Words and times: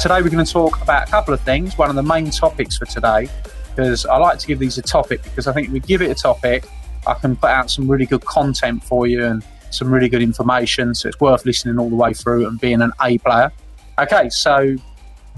Today, 0.00 0.22
we're 0.22 0.30
going 0.30 0.42
to 0.42 0.50
talk 0.50 0.80
about 0.80 1.06
a 1.06 1.10
couple 1.10 1.34
of 1.34 1.42
things. 1.42 1.76
One 1.76 1.90
of 1.90 1.94
the 1.94 2.02
main 2.02 2.30
topics 2.30 2.78
for 2.78 2.86
today, 2.86 3.28
because 3.76 4.06
I 4.06 4.16
like 4.16 4.38
to 4.38 4.46
give 4.46 4.58
these 4.58 4.78
a 4.78 4.82
topic, 4.82 5.22
because 5.22 5.46
I 5.46 5.52
think 5.52 5.66
if 5.66 5.74
we 5.74 5.80
give 5.80 6.00
it 6.00 6.10
a 6.10 6.14
topic, 6.14 6.64
I 7.06 7.12
can 7.12 7.36
put 7.36 7.50
out 7.50 7.70
some 7.70 7.86
really 7.86 8.06
good 8.06 8.24
content 8.24 8.82
for 8.82 9.06
you 9.06 9.26
and 9.26 9.44
some 9.70 9.92
really 9.92 10.08
good 10.08 10.22
information. 10.22 10.94
So 10.94 11.10
it's 11.10 11.20
worth 11.20 11.44
listening 11.44 11.78
all 11.78 11.90
the 11.90 11.96
way 11.96 12.14
through 12.14 12.46
and 12.46 12.58
being 12.58 12.80
an 12.80 12.92
A 13.02 13.18
player. 13.18 13.52
Okay, 13.98 14.30
so 14.30 14.74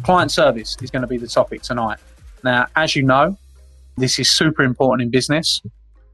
client 0.04 0.30
service 0.30 0.76
is 0.80 0.92
going 0.92 1.02
to 1.02 1.08
be 1.08 1.16
the 1.16 1.26
topic 1.26 1.62
tonight. 1.62 1.98
Now, 2.44 2.68
as 2.76 2.94
you 2.94 3.02
know, 3.02 3.36
this 3.96 4.20
is 4.20 4.30
super 4.30 4.62
important 4.62 5.02
in 5.02 5.10
business. 5.10 5.60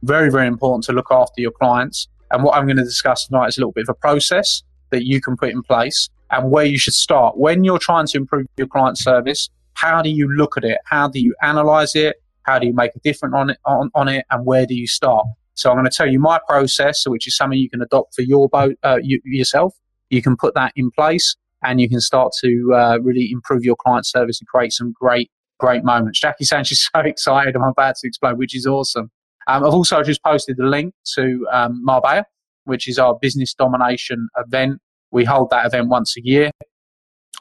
Very, 0.05 0.31
very 0.31 0.47
important 0.47 0.85
to 0.85 0.95
look 0.95 1.09
after 1.11 1.43
your 1.43 1.53
clients. 1.53 2.09
And 2.31 2.43
what 2.43 2.57
I'm 2.57 2.65
going 2.65 2.79
to 2.79 2.85
discuss 2.85 3.27
tonight 3.27 3.49
is 3.49 3.59
a 3.59 3.61
little 3.61 3.73
bit 3.73 3.83
of 3.83 3.91
a 3.91 3.95
process 4.01 4.63
that 4.89 5.05
you 5.05 5.21
can 5.21 5.37
put 5.37 5.51
in 5.51 5.63
place 5.63 6.09
and 6.31 6.51
where 6.51 6.65
you 6.65 6.79
should 6.79 6.95
start. 6.95 7.37
When 7.37 7.65
you're 7.65 7.79
trying 7.79 8.07
to 8.07 8.17
improve 8.19 8.47
your 8.57 8.67
client 8.67 8.99
service, 8.99 9.49
how 9.75 10.03
do 10.03 10.11
you 10.11 10.29
look 10.29 10.57
at 10.57 10.65
it? 10.65 10.79
How 10.87 11.09
do 11.09 11.21
you 11.21 11.35
analyze 11.43 11.95
it? 11.95 12.17
How 12.43 12.59
do 12.59 12.67
you 12.67 12.75
make 12.75 12.95
a 12.97 13.01
difference 13.01 13.35
on 13.35 13.51
it, 13.51 13.59
on, 13.65 13.91
on 13.95 14.09
it? 14.09 14.25
And 14.31 14.45
where 14.45 14.67
do 14.67 14.75
you 14.75 14.87
start? 14.87 15.27
So 15.55 15.71
I'm 15.71 15.77
going 15.77 15.91
to 15.91 15.97
tell 15.97 16.07
you 16.07 16.21
my 16.21 16.39
process, 16.49 17.05
which 17.07 17.27
is 17.27 17.37
something 17.37 17.59
you 17.59 17.71
can 17.71 17.83
adopt 17.83 18.15
for 18.15 18.23
your 18.23 18.49
boat, 18.49 18.77
uh, 18.83 18.99
you, 19.03 19.21
yourself. 19.25 19.75
You 20.11 20.23
can 20.23 20.37
put 20.37 20.55
that 20.55 20.73
in 20.77 20.91
place 20.91 21.37
and 21.63 21.81
you 21.81 21.89
can 21.89 22.01
start 22.01 22.33
to 22.41 22.73
uh, 22.75 22.99
really 23.03 23.31
improve 23.33 23.65
your 23.65 23.77
client 23.77 24.07
service 24.07 24.41
and 24.41 24.49
create 24.49 24.73
some 24.73 24.93
great, 24.93 25.31
great 25.59 25.85
moments. 25.85 26.21
Jackie 26.21 26.45
Sanchez 26.45 26.69
she's 26.79 26.91
so 26.95 27.01
excited. 27.01 27.57
I'm 27.57 27.63
about 27.63 27.97
to 27.97 28.07
explode, 28.07 28.39
which 28.39 28.57
is 28.57 28.67
awesome. 28.67 29.11
Um, 29.47 29.65
I've 29.65 29.75
also 29.75 30.03
just 30.03 30.23
posted 30.23 30.57
the 30.59 30.67
link 30.67 30.95
to 31.15 31.47
um, 31.53 31.85
Marbella, 31.85 32.25
which 32.65 32.87
is 32.87 32.99
our 32.99 33.19
business 33.21 33.55
domination 33.55 34.29
event 34.37 34.81
we 35.11 35.25
hold 35.25 35.51
that 35.51 35.67
event 35.67 35.89
once 35.89 36.17
a 36.17 36.21
year. 36.23 36.51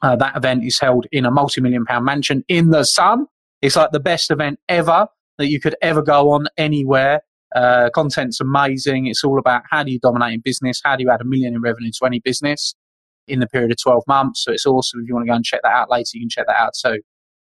Uh, 0.01 0.15
that 0.15 0.35
event 0.35 0.63
is 0.63 0.79
held 0.79 1.07
in 1.11 1.25
a 1.25 1.31
multi-million 1.31 1.85
pound 1.85 2.05
mansion 2.05 2.43
in 2.47 2.69
the 2.69 2.83
sun. 2.83 3.25
It's 3.61 3.75
like 3.75 3.91
the 3.91 3.99
best 3.99 4.29
event 4.29 4.59
ever 4.69 5.07
that 5.37 5.47
you 5.47 5.59
could 5.59 5.75
ever 5.81 6.01
go 6.01 6.31
on 6.31 6.47
anywhere. 6.57 7.21
Uh, 7.55 7.89
content's 7.93 8.39
amazing. 8.39 9.07
It's 9.07 9.23
all 9.23 9.39
about 9.39 9.63
how 9.69 9.83
do 9.83 9.91
you 9.91 9.99
dominate 9.99 10.33
in 10.33 10.41
business? 10.41 10.81
How 10.83 10.95
do 10.95 11.03
you 11.03 11.09
add 11.09 11.21
a 11.21 11.25
million 11.25 11.55
in 11.55 11.61
revenue 11.61 11.91
to 11.99 12.05
any 12.05 12.19
business 12.19 12.75
in 13.27 13.39
the 13.39 13.47
period 13.47 13.71
of 13.71 13.77
12 13.81 14.03
months? 14.07 14.43
So 14.43 14.51
it's 14.51 14.65
awesome. 14.65 15.01
If 15.01 15.07
you 15.07 15.15
want 15.15 15.25
to 15.25 15.31
go 15.31 15.35
and 15.35 15.45
check 15.45 15.61
that 15.63 15.71
out 15.71 15.89
later, 15.89 16.11
you 16.13 16.21
can 16.21 16.29
check 16.29 16.47
that 16.47 16.57
out 16.57 16.73
too. 16.79 17.01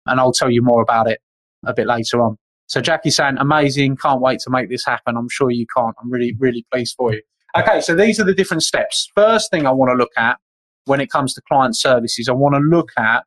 And 0.06 0.20
I'll 0.20 0.34
tell 0.34 0.52
you 0.52 0.62
more 0.62 0.82
about 0.82 1.10
it 1.10 1.20
a 1.66 1.74
bit 1.74 1.88
later 1.88 2.22
on. 2.22 2.38
So 2.68 2.82
Jackie's 2.82 3.16
saying, 3.16 3.38
amazing. 3.40 3.98
Can't 3.98 4.22
wait 4.22 4.40
to 4.42 4.50
make 4.50 4.70
this 4.70 4.86
happen. 4.86 5.18
I'm 5.18 5.30
sure 5.30 5.52
you 5.52 5.66
can't. 5.76 5.96
I'm 6.02 6.12
really, 6.12 6.36
really 6.38 6.66
pleased 6.72 6.96
for 6.98 7.14
you. 7.14 7.22
Okay, 7.58 7.80
so 7.80 7.96
these 7.96 8.20
are 8.20 8.26
the 8.26 8.34
different 8.34 8.64
steps. 8.64 9.10
First 9.16 9.50
thing 9.50 9.66
I 9.66 9.72
want 9.72 9.90
to 9.90 9.96
look 9.96 10.12
at 10.18 10.38
when 10.86 11.00
it 11.00 11.10
comes 11.10 11.34
to 11.34 11.42
client 11.48 11.78
services, 11.78 12.28
I 12.28 12.34
want 12.34 12.56
to 12.56 12.60
look 12.60 12.92
at 12.98 13.24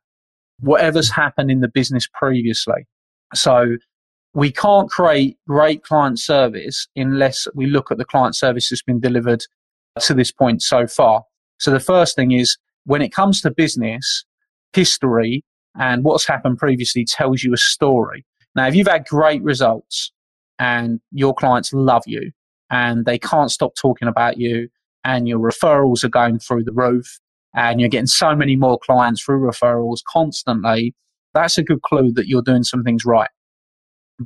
whatever's 0.59 1.09
happened 1.09 1.49
in 1.49 1.61
the 1.61 1.67
business 1.67 2.07
previously. 2.13 2.85
So 3.33 3.77
we 4.35 4.51
can't 4.51 4.89
create 4.89 5.37
great 5.47 5.83
client 5.83 6.19
service 6.19 6.87
unless 6.95 7.47
we 7.55 7.65
look 7.65 7.91
at 7.91 7.97
the 7.97 8.05
client 8.05 8.35
service 8.35 8.69
that's 8.69 8.83
been 8.83 8.99
delivered 8.99 9.41
to 9.99 10.13
this 10.13 10.31
point 10.31 10.61
so 10.61 10.85
far. 10.85 11.23
So 11.59 11.71
the 11.71 11.79
first 11.79 12.15
thing 12.15 12.31
is 12.31 12.57
when 12.85 13.01
it 13.01 13.11
comes 13.11 13.41
to 13.41 13.51
business, 13.51 14.25
history 14.73 15.43
and 15.77 16.03
what's 16.03 16.27
happened 16.27 16.59
previously 16.59 17.03
tells 17.03 17.43
you 17.43 17.53
a 17.53 17.57
story. 17.57 18.25
Now, 18.55 18.67
if 18.67 18.75
you've 18.75 18.87
had 18.87 19.05
great 19.05 19.41
results 19.41 20.11
and 20.59 20.99
your 21.11 21.33
clients 21.33 21.73
love 21.73 22.03
you, 22.05 22.31
and 22.69 23.05
they 23.05 23.17
can't 23.17 23.51
stop 23.51 23.73
talking 23.75 24.07
about 24.07 24.37
you 24.37 24.69
and 25.03 25.27
your 25.27 25.39
referrals 25.39 26.03
are 26.03 26.09
going 26.09 26.39
through 26.39 26.63
the 26.63 26.73
roof 26.73 27.19
and 27.55 27.79
you're 27.79 27.89
getting 27.89 28.07
so 28.07 28.35
many 28.35 28.55
more 28.55 28.77
clients 28.77 29.23
through 29.23 29.39
referrals 29.39 29.99
constantly, 30.07 30.93
that's 31.33 31.57
a 31.57 31.63
good 31.63 31.81
clue 31.81 32.11
that 32.13 32.27
you're 32.27 32.41
doing 32.41 32.63
some 32.63 32.83
things 32.83 33.05
right. 33.05 33.29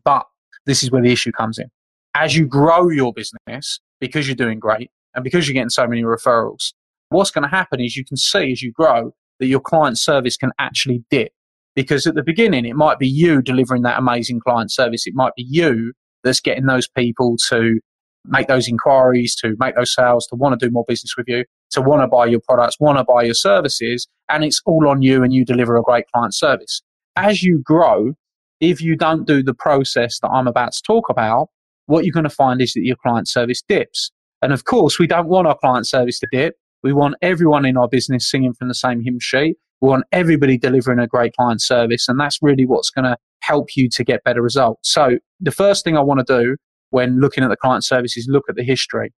But 0.04 0.26
this 0.66 0.84
is 0.84 0.92
where 0.92 1.02
the 1.02 1.12
issue 1.12 1.32
comes 1.32 1.58
in. 1.58 1.68
As 2.16 2.36
you 2.36 2.46
grow 2.46 2.90
your 2.90 3.14
business, 3.14 3.80
because 4.00 4.28
you're 4.28 4.36
doing 4.36 4.60
great 4.60 4.92
and 5.16 5.24
because 5.24 5.48
you're 5.48 5.54
getting 5.54 5.70
so 5.70 5.88
many 5.88 6.04
referrals, 6.04 6.74
what's 7.10 7.32
going 7.32 7.44
to 7.44 7.50
happen 7.50 7.80
is 7.80 7.96
you 7.96 8.06
can 8.06 8.18
see 8.18 8.52
as 8.52 8.62
you 8.62 8.72
grow 8.72 9.14
that 9.40 9.48
your 9.48 9.60
client 9.60 9.98
service 9.98 10.38
can 10.38 10.52
actually 10.60 11.04
dip. 11.10 11.32
Because 11.76 12.06
at 12.06 12.14
the 12.14 12.24
beginning, 12.24 12.66
it 12.66 12.76
might 12.76 13.00
be 13.00 13.08
you 13.08 13.42
delivering 13.42 13.82
that 13.82 13.98
amazing 13.98 14.40
client 14.40 14.72
service. 14.72 15.08
It 15.08 15.16
might 15.16 15.34
be 15.36 15.46
you 15.50 15.94
that's 16.24 16.40
getting 16.40 16.66
those 16.66 16.88
people 16.88 17.36
to 17.50 17.80
make 18.26 18.48
those 18.48 18.68
inquiries, 18.68 19.36
to 19.36 19.56
make 19.60 19.76
those 19.76 19.94
sales, 19.94 20.28
to 20.28 20.36
want 20.36 20.60
to 20.60 20.66
do 20.66 20.72
more 20.72 20.86
business 20.88 21.16
with 21.18 21.28
you, 21.28 21.46
to 21.72 21.82
want 21.82 22.02
to 22.02 22.08
buy 22.08 22.26
your 22.26 22.40
products, 22.40 22.80
want 22.80 22.98
to 22.98 23.04
buy 23.04 23.24
your 23.24 23.34
services, 23.34 24.08
and 24.30 24.44
it's 24.44 24.62
all 24.66 24.88
on 24.88 25.02
you 25.02 25.24
and 25.24 25.34
you 25.34 25.46
deliver 25.46 25.76
a 25.76 25.82
great 25.82 26.06
client 26.14 26.34
service. 26.34 26.82
As 27.16 27.44
you 27.44 27.62
grow, 27.64 28.14
if 28.60 28.82
you 28.82 28.96
don't 28.96 29.28
do 29.28 29.44
the 29.44 29.54
process 29.54 30.20
that 30.22 30.30
I'm 30.30 30.48
about 30.48 30.72
to 30.74 30.82
talk 30.86 31.10
about, 31.10 31.50
what 31.88 32.06
you're 32.06 32.14
going 32.14 32.24
to 32.24 32.30
find 32.30 32.62
is 32.62 32.74
that 32.74 32.84
your 32.84 32.96
client 32.96 33.28
service 33.28 33.62
dips. 33.68 34.12
And 34.42 34.54
of 34.54 34.66
course, 34.66 35.00
we 35.00 35.08
don't 35.08 35.28
want 35.28 35.48
our 35.48 35.58
client 35.58 35.88
service 35.88 36.20
to 36.20 36.28
dip. 36.32 36.56
We 36.82 36.94
want 36.94 37.16
everyone 37.22 37.66
in 37.66 37.78
our 37.78 37.88
business 37.88 38.30
singing 38.30 38.54
from 38.54 38.68
the 38.68 38.76
same 38.76 39.02
hymn 39.02 39.20
sheet. 39.20 39.58
We 39.82 39.90
want 39.90 40.06
everybody 40.12 40.58
delivering 40.58 41.00
a 41.00 41.08
great 41.08 41.36
client 41.36 41.62
service. 41.62 42.08
And 42.08 42.20
that's 42.20 42.40
really 42.42 42.66
what's 42.66 42.90
going 42.90 43.06
to 43.06 43.18
help 43.42 43.76
you 43.76 43.90
to 43.90 44.04
get 44.04 44.24
better 44.24 44.42
results. 44.42 44.92
So 44.92 45.18
the 45.40 45.52
first 45.52 45.84
thing 45.84 45.98
I 45.98 46.02
want 46.02 46.26
to 46.26 46.42
do 46.42 46.56
when 46.94 47.20
looking 47.20 47.44
at 47.44 47.50
the 47.50 47.58
client 47.58 47.84
services, 47.84 48.28
look 48.30 48.44
at 48.48 48.56
the 48.56 48.64
history. 48.64 49.12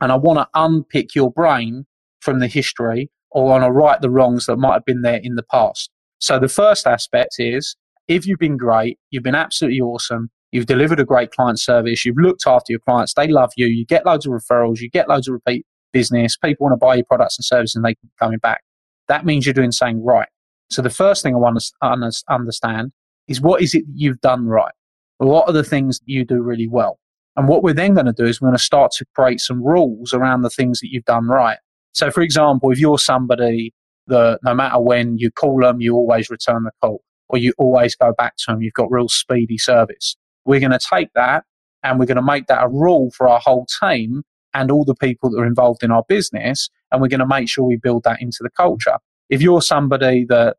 And 0.00 0.10
I 0.10 0.16
want 0.16 0.38
to 0.38 0.48
unpick 0.54 1.14
your 1.14 1.30
brain 1.30 1.84
from 2.20 2.38
the 2.38 2.46
history 2.46 3.10
or 3.30 3.52
on 3.52 3.62
a 3.62 3.70
right 3.70 4.00
the 4.00 4.08
wrongs 4.08 4.46
that 4.46 4.56
might 4.56 4.72
have 4.72 4.84
been 4.86 5.02
there 5.02 5.20
in 5.22 5.34
the 5.34 5.42
past. 5.42 5.90
So 6.20 6.38
the 6.38 6.48
first 6.48 6.86
aspect 6.86 7.36
is 7.38 7.76
if 8.08 8.26
you've 8.26 8.38
been 8.38 8.56
great, 8.56 8.98
you've 9.10 9.22
been 9.22 9.34
absolutely 9.34 9.80
awesome, 9.80 10.30
you've 10.52 10.64
delivered 10.64 10.98
a 10.98 11.04
great 11.04 11.32
client 11.32 11.60
service, 11.60 12.06
you've 12.06 12.16
looked 12.16 12.46
after 12.46 12.72
your 12.72 12.80
clients, 12.80 13.12
they 13.12 13.28
love 13.28 13.52
you, 13.56 13.66
you 13.66 13.84
get 13.84 14.06
loads 14.06 14.24
of 14.24 14.32
referrals, 14.32 14.80
you 14.80 14.88
get 14.88 15.06
loads 15.06 15.28
of 15.28 15.34
repeat 15.34 15.66
business, 15.92 16.36
people 16.38 16.64
want 16.64 16.72
to 16.72 16.82
buy 16.82 16.94
your 16.94 17.04
products 17.04 17.36
and 17.36 17.44
services 17.44 17.76
and 17.76 17.84
they 17.84 17.94
keep 17.94 18.10
coming 18.18 18.38
back. 18.38 18.62
That 19.08 19.26
means 19.26 19.44
you're 19.44 19.52
doing 19.52 19.72
something 19.72 20.02
right. 20.02 20.28
So 20.70 20.80
the 20.80 20.88
first 20.88 21.22
thing 21.22 21.34
I 21.34 21.38
want 21.38 21.60
to 21.60 22.10
understand 22.30 22.92
is 23.28 23.40
what 23.40 23.60
is 23.60 23.74
it 23.74 23.84
you've 23.94 24.20
done 24.22 24.46
right? 24.46 24.72
What 25.18 25.48
are 25.48 25.52
the 25.52 25.64
things 25.64 25.98
that 25.98 26.08
you 26.08 26.24
do 26.24 26.42
really 26.42 26.68
well? 26.68 26.98
And 27.36 27.48
what 27.48 27.62
we're 27.62 27.74
then 27.74 27.94
going 27.94 28.06
to 28.06 28.12
do 28.12 28.24
is 28.24 28.40
we're 28.40 28.48
going 28.48 28.56
to 28.56 28.62
start 28.62 28.92
to 28.92 29.04
create 29.14 29.40
some 29.40 29.62
rules 29.62 30.14
around 30.14 30.42
the 30.42 30.50
things 30.50 30.80
that 30.80 30.88
you've 30.90 31.04
done 31.04 31.26
right. 31.26 31.58
So, 31.92 32.10
for 32.10 32.22
example, 32.22 32.70
if 32.70 32.78
you're 32.78 32.98
somebody 32.98 33.72
that 34.06 34.38
no 34.42 34.54
matter 34.54 34.78
when 34.80 35.18
you 35.18 35.30
call 35.30 35.60
them, 35.60 35.80
you 35.80 35.94
always 35.94 36.30
return 36.30 36.64
the 36.64 36.70
call 36.82 37.02
or 37.28 37.38
you 37.38 37.52
always 37.58 37.94
go 37.96 38.12
back 38.16 38.36
to 38.36 38.44
them, 38.48 38.62
you've 38.62 38.74
got 38.74 38.90
real 38.90 39.08
speedy 39.08 39.58
service. 39.58 40.16
We're 40.44 40.60
going 40.60 40.72
to 40.72 40.78
take 40.78 41.08
that 41.14 41.44
and 41.82 41.98
we're 41.98 42.06
going 42.06 42.16
to 42.16 42.22
make 42.22 42.46
that 42.46 42.62
a 42.62 42.68
rule 42.68 43.10
for 43.16 43.28
our 43.28 43.40
whole 43.40 43.66
team 43.82 44.22
and 44.54 44.70
all 44.70 44.84
the 44.84 44.94
people 44.94 45.30
that 45.30 45.38
are 45.38 45.46
involved 45.46 45.82
in 45.82 45.90
our 45.90 46.04
business. 46.08 46.70
And 46.90 47.00
we're 47.00 47.08
going 47.08 47.20
to 47.20 47.26
make 47.26 47.48
sure 47.48 47.64
we 47.64 47.76
build 47.76 48.04
that 48.04 48.22
into 48.22 48.38
the 48.40 48.50
culture. 48.50 48.98
If 49.28 49.42
you're 49.42 49.62
somebody 49.62 50.24
that 50.28 50.56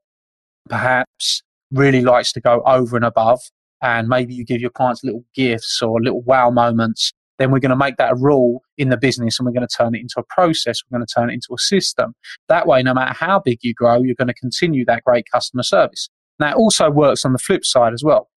perhaps 0.69 1.41
really 1.71 2.01
likes 2.01 2.31
to 2.33 2.41
go 2.41 2.61
over 2.65 2.95
and 2.95 3.05
above 3.05 3.39
and 3.81 4.07
maybe 4.07 4.33
you 4.33 4.43
give 4.43 4.61
your 4.61 4.69
clients 4.69 5.03
little 5.03 5.23
gifts 5.35 5.81
or 5.81 6.01
little 6.01 6.21
wow 6.21 6.49
moments, 6.49 7.13
then 7.37 7.51
we're 7.51 7.59
going 7.59 7.69
to 7.69 7.75
make 7.75 7.97
that 7.97 8.13
a 8.13 8.15
rule 8.15 8.63
in 8.77 8.89
the 8.89 8.97
business 8.97 9.39
and 9.39 9.45
we're 9.45 9.51
going 9.53 9.67
to 9.67 9.75
turn 9.75 9.93
it 9.93 10.01
into 10.01 10.15
a 10.17 10.23
process. 10.23 10.81
We're 10.89 10.97
going 10.97 11.05
to 11.05 11.13
turn 11.13 11.29
it 11.29 11.33
into 11.33 11.53
a 11.53 11.57
system. 11.57 12.13
That 12.49 12.67
way, 12.67 12.81
no 12.81 12.93
matter 12.93 13.13
how 13.13 13.39
big 13.39 13.59
you 13.61 13.73
grow, 13.73 14.01
you're 14.01 14.15
going 14.15 14.27
to 14.27 14.33
continue 14.33 14.85
that 14.85 15.03
great 15.03 15.25
customer 15.31 15.63
service. 15.63 16.09
Now, 16.39 16.51
it 16.51 16.55
also 16.55 16.89
works 16.89 17.25
on 17.25 17.33
the 17.33 17.39
flip 17.39 17.65
side 17.65 17.93
as 17.93 18.03
well. 18.03 18.29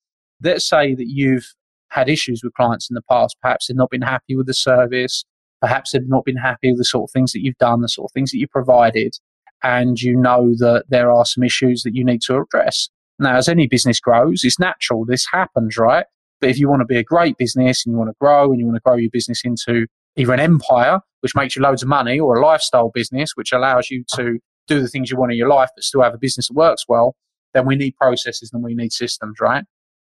Let's 0.43 0.69
say 0.69 0.95
that 0.95 1.09
you've 1.09 1.47
had 1.89 2.09
issues 2.09 2.43
with 2.43 2.55
clients 2.55 2.89
in 2.89 2.95
the 2.95 3.03
past. 3.03 3.37
Perhaps 3.43 3.67
they've 3.67 3.77
not 3.77 3.91
been 3.91 4.03
happy 4.03 4.37
with 4.37 4.47
the 4.47 4.55
service. 4.55 5.25
Perhaps 5.61 5.93
they've 5.93 6.09
not 6.09 6.25
been 6.25 6.37
happy 6.37 6.71
with 6.71 6.79
the 6.79 6.85
sort 6.85 7.09
of 7.09 7.13
things 7.13 7.33
that 7.33 7.41
you've 7.43 7.59
done, 7.59 7.83
the 7.83 7.89
sort 7.89 8.11
of 8.11 8.13
things 8.13 8.31
that 8.31 8.39
you 8.39 8.49
provided. 8.49 9.15
And 9.63 10.01
you 10.01 10.17
know 10.17 10.55
that 10.59 10.85
there 10.89 11.11
are 11.11 11.27
some 11.27 11.45
issues 11.45 11.83
that 11.83 11.95
you 11.95 12.05
need 12.05 12.23
to 12.23 12.39
address. 12.39 12.89
Now, 13.21 13.37
as 13.37 13.49
any 13.49 13.67
business 13.67 14.01
grows, 14.01 14.43
it's 14.45 14.59
natural. 14.59 15.05
This 15.05 15.27
happens, 15.31 15.77
right? 15.77 16.07
But 16.41 16.51
if 16.51 16.59
you 16.59 16.69
want 16.69 16.81
to 16.81 16.87
be 16.87 16.97
a 16.97 17.05
great 17.05 17.37
business 17.37 17.85
and 17.85 17.93
you 17.93 17.99
want 17.99 18.09
to 18.09 18.17
grow 18.19 18.51
and 18.51 18.59
you 18.59 18.65
want 18.65 18.77
to 18.77 18.83
grow 18.83 18.97
your 18.97 19.11
business 19.11 19.43
into 19.45 19.87
either 20.17 20.33
an 20.33 20.41
empire, 20.41 21.01
which 21.21 21.35
makes 21.37 21.55
you 21.55 21.63
loads 21.63 21.83
of 21.83 21.89
money, 21.89 22.19
or 22.19 22.37
a 22.37 22.45
lifestyle 22.45 22.91
business, 22.93 23.33
which 23.35 23.53
allows 23.53 23.91
you 23.91 24.05
to 24.15 24.39
do 24.67 24.81
the 24.81 24.89
things 24.89 25.11
you 25.11 25.19
want 25.19 25.33
in 25.33 25.39
your 25.39 25.49
life, 25.49 25.69
but 25.77 25.85
still 25.85 26.03
have 26.03 26.15
a 26.15 26.19
business 26.19 26.49
that 26.49 26.55
works 26.55 26.85
well, 26.89 27.15
then 27.53 27.67
we 27.67 27.77
need 27.77 27.95
processes 27.97 28.51
and 28.53 28.63
we 28.63 28.75
need 28.75 28.93
systems, 28.93 29.39
right? 29.39 29.65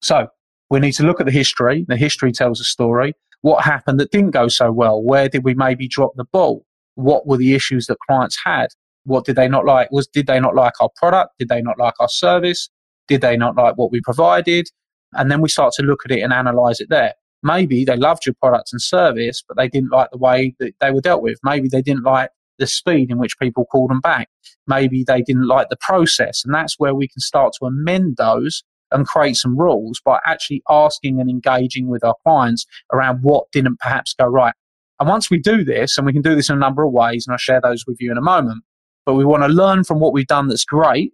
So 0.02 0.28
we 0.68 0.80
need 0.80 0.92
to 0.92 1.02
look 1.02 1.20
at 1.20 1.26
the 1.26 1.32
history. 1.32 1.86
The 1.88 1.96
history 1.96 2.32
tells 2.32 2.60
a 2.60 2.64
story. 2.64 3.14
What 3.40 3.64
happened 3.64 3.98
that 4.00 4.10
didn't 4.10 4.32
go 4.32 4.48
so 4.48 4.70
well? 4.70 5.02
Where 5.02 5.28
did 5.28 5.44
we 5.44 5.54
maybe 5.54 5.88
drop 5.88 6.12
the 6.16 6.24
ball? 6.24 6.66
What 6.96 7.26
were 7.26 7.38
the 7.38 7.54
issues 7.54 7.86
that 7.86 7.96
clients 8.06 8.36
had? 8.44 8.68
What 9.04 9.24
did 9.24 9.36
they 9.36 9.48
not 9.48 9.64
like? 9.64 9.90
Was 9.90 10.08
did 10.08 10.26
they 10.26 10.40
not 10.40 10.54
like 10.54 10.74
our 10.80 10.90
product? 10.96 11.38
Did 11.38 11.48
they 11.48 11.62
not 11.62 11.78
like 11.78 11.94
our 12.00 12.08
service? 12.08 12.68
Did 13.08 13.22
they 13.22 13.36
not 13.36 13.56
like 13.56 13.76
what 13.76 13.90
we 13.90 14.00
provided? 14.00 14.68
And 15.14 15.30
then 15.30 15.40
we 15.40 15.48
start 15.48 15.72
to 15.74 15.82
look 15.82 16.02
at 16.04 16.10
it 16.10 16.20
and 16.20 16.32
analyze 16.32 16.80
it 16.80 16.90
there. 16.90 17.14
Maybe 17.42 17.84
they 17.84 17.96
loved 17.96 18.26
your 18.26 18.34
product 18.40 18.70
and 18.72 18.82
service, 18.82 19.42
but 19.46 19.56
they 19.56 19.68
didn't 19.68 19.90
like 19.90 20.10
the 20.10 20.18
way 20.18 20.54
that 20.58 20.72
they 20.80 20.90
were 20.90 21.00
dealt 21.00 21.22
with. 21.22 21.38
Maybe 21.42 21.68
they 21.68 21.82
didn't 21.82 22.04
like 22.04 22.30
the 22.58 22.66
speed 22.66 23.10
in 23.10 23.18
which 23.18 23.38
people 23.38 23.64
called 23.66 23.90
them 23.90 24.00
back. 24.00 24.28
Maybe 24.66 25.04
they 25.04 25.22
didn't 25.22 25.46
like 25.46 25.68
the 25.70 25.76
process. 25.80 26.42
And 26.44 26.54
that's 26.54 26.74
where 26.78 26.94
we 26.94 27.08
can 27.08 27.20
start 27.20 27.54
to 27.58 27.66
amend 27.66 28.16
those 28.16 28.64
and 28.90 29.06
create 29.06 29.36
some 29.36 29.56
rules 29.56 30.00
by 30.04 30.18
actually 30.26 30.62
asking 30.68 31.20
and 31.20 31.30
engaging 31.30 31.88
with 31.88 32.04
our 32.04 32.14
clients 32.24 32.66
around 32.92 33.20
what 33.22 33.50
didn't 33.52 33.78
perhaps 33.78 34.14
go 34.18 34.26
right. 34.26 34.54
And 34.98 35.08
once 35.08 35.30
we 35.30 35.38
do 35.38 35.62
this, 35.62 35.96
and 35.96 36.06
we 36.06 36.12
can 36.12 36.22
do 36.22 36.34
this 36.34 36.50
in 36.50 36.56
a 36.56 36.58
number 36.58 36.82
of 36.82 36.92
ways, 36.92 37.26
and 37.26 37.32
I'll 37.32 37.38
share 37.38 37.60
those 37.60 37.84
with 37.86 37.98
you 38.00 38.10
in 38.10 38.18
a 38.18 38.22
moment, 38.22 38.64
but 39.06 39.14
we 39.14 39.24
want 39.24 39.44
to 39.44 39.48
learn 39.48 39.84
from 39.84 40.00
what 40.00 40.12
we've 40.12 40.26
done 40.26 40.48
that's 40.48 40.64
great 40.64 41.12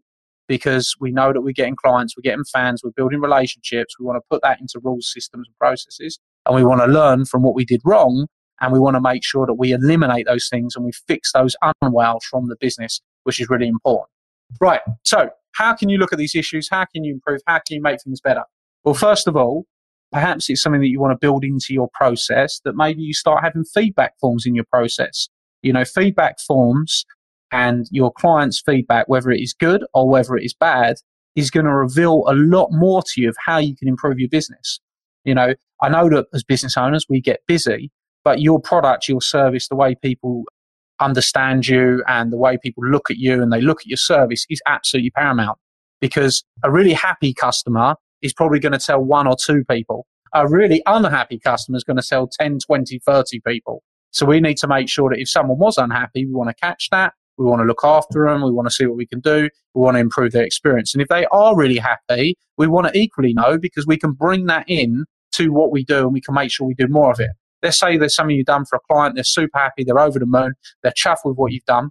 because 0.48 0.94
we 1.00 1.10
know 1.10 1.32
that 1.32 1.40
we're 1.40 1.52
getting 1.52 1.76
clients, 1.76 2.16
we're 2.16 2.28
getting 2.28 2.44
fans, 2.44 2.82
we're 2.84 2.90
building 2.90 3.20
relationships. 3.20 3.98
We 3.98 4.06
want 4.06 4.16
to 4.16 4.26
put 4.30 4.42
that 4.42 4.60
into 4.60 4.80
rules, 4.82 5.10
systems, 5.12 5.48
and 5.48 5.56
processes. 5.58 6.18
And 6.46 6.54
we 6.54 6.64
want 6.64 6.80
to 6.80 6.86
learn 6.86 7.24
from 7.24 7.42
what 7.42 7.54
we 7.54 7.64
did 7.64 7.80
wrong. 7.84 8.26
And 8.60 8.72
we 8.72 8.78
want 8.78 8.94
to 8.94 9.00
make 9.00 9.24
sure 9.24 9.46
that 9.46 9.54
we 9.54 9.72
eliminate 9.72 10.26
those 10.26 10.48
things 10.48 10.76
and 10.76 10.84
we 10.84 10.92
fix 11.08 11.32
those 11.32 11.56
unwells 11.82 12.24
from 12.24 12.48
the 12.48 12.56
business, 12.60 13.00
which 13.24 13.40
is 13.40 13.48
really 13.48 13.66
important. 13.66 14.08
Right. 14.60 14.80
So, 15.02 15.30
how 15.52 15.74
can 15.74 15.88
you 15.88 15.98
look 15.98 16.12
at 16.12 16.18
these 16.18 16.34
issues? 16.34 16.68
How 16.70 16.84
can 16.84 17.04
you 17.04 17.14
improve? 17.14 17.40
How 17.46 17.56
can 17.56 17.76
you 17.76 17.82
make 17.82 18.02
things 18.02 18.20
better? 18.20 18.44
Well, 18.84 18.94
first 18.94 19.26
of 19.26 19.36
all, 19.36 19.66
perhaps 20.12 20.48
it's 20.48 20.62
something 20.62 20.80
that 20.80 20.88
you 20.88 21.00
want 21.00 21.12
to 21.12 21.18
build 21.18 21.44
into 21.44 21.74
your 21.74 21.88
process 21.94 22.60
that 22.64 22.76
maybe 22.76 23.02
you 23.02 23.14
start 23.14 23.42
having 23.42 23.64
feedback 23.64 24.18
forms 24.20 24.46
in 24.46 24.54
your 24.54 24.64
process. 24.64 25.28
You 25.62 25.72
know, 25.72 25.84
feedback 25.84 26.38
forms 26.40 27.04
and 27.54 27.86
your 27.92 28.12
client's 28.12 28.60
feedback, 28.60 29.06
whether 29.06 29.30
it 29.30 29.40
is 29.40 29.54
good 29.54 29.84
or 29.94 30.08
whether 30.08 30.34
it 30.36 30.44
is 30.44 30.52
bad, 30.52 30.96
is 31.36 31.52
going 31.52 31.66
to 31.66 31.72
reveal 31.72 32.24
a 32.26 32.34
lot 32.34 32.70
more 32.72 33.00
to 33.00 33.20
you 33.20 33.28
of 33.28 33.36
how 33.38 33.58
you 33.58 33.76
can 33.76 33.86
improve 33.86 34.18
your 34.18 34.28
business. 34.28 34.80
You 35.24 35.36
know, 35.36 35.54
I 35.80 35.88
know 35.88 36.10
that 36.10 36.26
as 36.34 36.42
business 36.42 36.76
owners, 36.76 37.06
we 37.08 37.20
get 37.20 37.42
busy, 37.46 37.92
but 38.24 38.40
your 38.40 38.60
product, 38.60 39.08
your 39.08 39.20
service, 39.20 39.68
the 39.68 39.76
way 39.76 39.94
people 39.94 40.42
understand 41.00 41.68
you 41.68 42.02
and 42.08 42.32
the 42.32 42.36
way 42.36 42.58
people 42.60 42.84
look 42.84 43.08
at 43.08 43.18
you 43.18 43.40
and 43.40 43.52
they 43.52 43.60
look 43.60 43.82
at 43.82 43.86
your 43.86 43.98
service 43.98 44.46
is 44.50 44.60
absolutely 44.66 45.10
paramount 45.10 45.58
because 46.00 46.42
a 46.64 46.72
really 46.72 46.92
happy 46.92 47.32
customer 47.32 47.94
is 48.20 48.32
probably 48.32 48.58
going 48.58 48.72
to 48.72 48.78
tell 48.78 49.00
one 49.00 49.28
or 49.28 49.36
two 49.36 49.64
people. 49.70 50.06
A 50.32 50.48
really 50.48 50.82
unhappy 50.86 51.38
customer 51.38 51.76
is 51.76 51.84
going 51.84 51.98
to 51.98 52.06
tell 52.06 52.26
10, 52.26 52.58
20, 52.66 52.98
30 52.98 53.40
people. 53.46 53.84
So 54.10 54.26
we 54.26 54.40
need 54.40 54.56
to 54.58 54.66
make 54.66 54.88
sure 54.88 55.10
that 55.10 55.20
if 55.20 55.28
someone 55.28 55.58
was 55.58 55.78
unhappy, 55.78 56.26
we 56.26 56.32
want 56.32 56.50
to 56.50 56.54
catch 56.54 56.88
that 56.90 57.14
we 57.36 57.44
want 57.44 57.60
to 57.60 57.66
look 57.66 57.84
after 57.84 58.26
them. 58.26 58.42
We 58.42 58.52
want 58.52 58.68
to 58.68 58.74
see 58.74 58.86
what 58.86 58.96
we 58.96 59.06
can 59.06 59.20
do. 59.20 59.48
We 59.74 59.80
want 59.80 59.96
to 59.96 60.00
improve 60.00 60.32
their 60.32 60.44
experience. 60.44 60.94
And 60.94 61.02
if 61.02 61.08
they 61.08 61.26
are 61.26 61.56
really 61.56 61.78
happy, 61.78 62.36
we 62.56 62.66
want 62.66 62.86
to 62.86 62.98
equally 62.98 63.34
know 63.34 63.58
because 63.58 63.86
we 63.86 63.96
can 63.96 64.12
bring 64.12 64.46
that 64.46 64.64
in 64.68 65.04
to 65.32 65.52
what 65.52 65.72
we 65.72 65.84
do 65.84 66.00
and 66.00 66.12
we 66.12 66.20
can 66.20 66.34
make 66.34 66.50
sure 66.50 66.66
we 66.66 66.74
do 66.74 66.86
more 66.88 67.10
of 67.10 67.20
it. 67.20 67.30
Let's 67.62 67.78
say 67.78 67.96
there's 67.96 68.14
something 68.14 68.36
you've 68.36 68.46
done 68.46 68.66
for 68.66 68.76
a 68.76 68.80
client, 68.92 69.14
they're 69.14 69.24
super 69.24 69.58
happy, 69.58 69.84
they're 69.84 69.98
over 69.98 70.18
the 70.18 70.26
moon, 70.26 70.52
they're 70.82 70.92
chuffed 70.92 71.24
with 71.24 71.36
what 71.36 71.52
you've 71.52 71.64
done. 71.64 71.90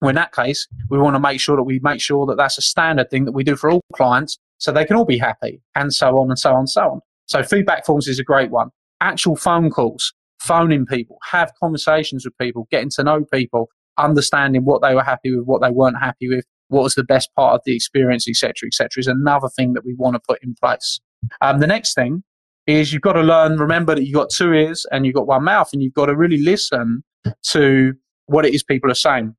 Well, 0.00 0.08
in 0.08 0.16
that 0.16 0.32
case, 0.32 0.66
we 0.90 0.98
want 0.98 1.14
to 1.14 1.20
make 1.20 1.40
sure 1.40 1.56
that 1.56 1.62
we 1.62 1.78
make 1.82 2.00
sure 2.00 2.26
that 2.26 2.36
that's 2.36 2.58
a 2.58 2.62
standard 2.62 3.10
thing 3.10 3.26
that 3.26 3.32
we 3.32 3.44
do 3.44 3.54
for 3.54 3.70
all 3.70 3.82
clients 3.94 4.38
so 4.58 4.72
they 4.72 4.84
can 4.84 4.96
all 4.96 5.04
be 5.04 5.18
happy 5.18 5.60
and 5.74 5.92
so 5.92 6.18
on 6.18 6.30
and 6.30 6.38
so 6.38 6.52
on 6.52 6.60
and 6.60 6.70
so 6.70 6.82
on. 6.82 7.00
So 7.26 7.42
feedback 7.42 7.86
forms 7.86 8.08
is 8.08 8.18
a 8.18 8.24
great 8.24 8.50
one. 8.50 8.70
Actual 9.00 9.36
phone 9.36 9.70
calls, 9.70 10.12
phoning 10.38 10.86
people, 10.86 11.18
have 11.30 11.52
conversations 11.60 12.24
with 12.24 12.36
people, 12.38 12.66
getting 12.70 12.90
to 12.90 13.02
know 13.02 13.24
people, 13.24 13.68
understanding 13.98 14.64
what 14.64 14.82
they 14.82 14.94
were 14.94 15.02
happy 15.02 15.34
with, 15.34 15.46
what 15.46 15.62
they 15.62 15.70
weren't 15.70 15.98
happy 16.00 16.28
with, 16.28 16.44
what 16.68 16.82
was 16.82 16.94
the 16.94 17.04
best 17.04 17.34
part 17.34 17.54
of 17.54 17.60
the 17.64 17.74
experience, 17.74 18.28
etc., 18.28 18.66
etc., 18.66 18.88
is 19.00 19.06
another 19.06 19.48
thing 19.48 19.74
that 19.74 19.84
we 19.84 19.94
want 19.94 20.14
to 20.14 20.20
put 20.26 20.42
in 20.42 20.54
place. 20.60 21.00
Um, 21.40 21.60
the 21.60 21.66
next 21.66 21.94
thing 21.94 22.22
is 22.66 22.92
you've 22.92 23.02
got 23.02 23.14
to 23.14 23.22
learn. 23.22 23.58
Remember 23.58 23.94
that 23.94 24.04
you've 24.04 24.14
got 24.14 24.30
two 24.30 24.52
ears 24.52 24.86
and 24.90 25.04
you've 25.04 25.14
got 25.14 25.26
one 25.26 25.44
mouth, 25.44 25.70
and 25.72 25.82
you've 25.82 25.94
got 25.94 26.06
to 26.06 26.16
really 26.16 26.38
listen 26.38 27.02
to 27.50 27.94
what 28.26 28.44
it 28.44 28.54
is 28.54 28.62
people 28.62 28.90
are 28.90 28.94
saying. 28.94 29.34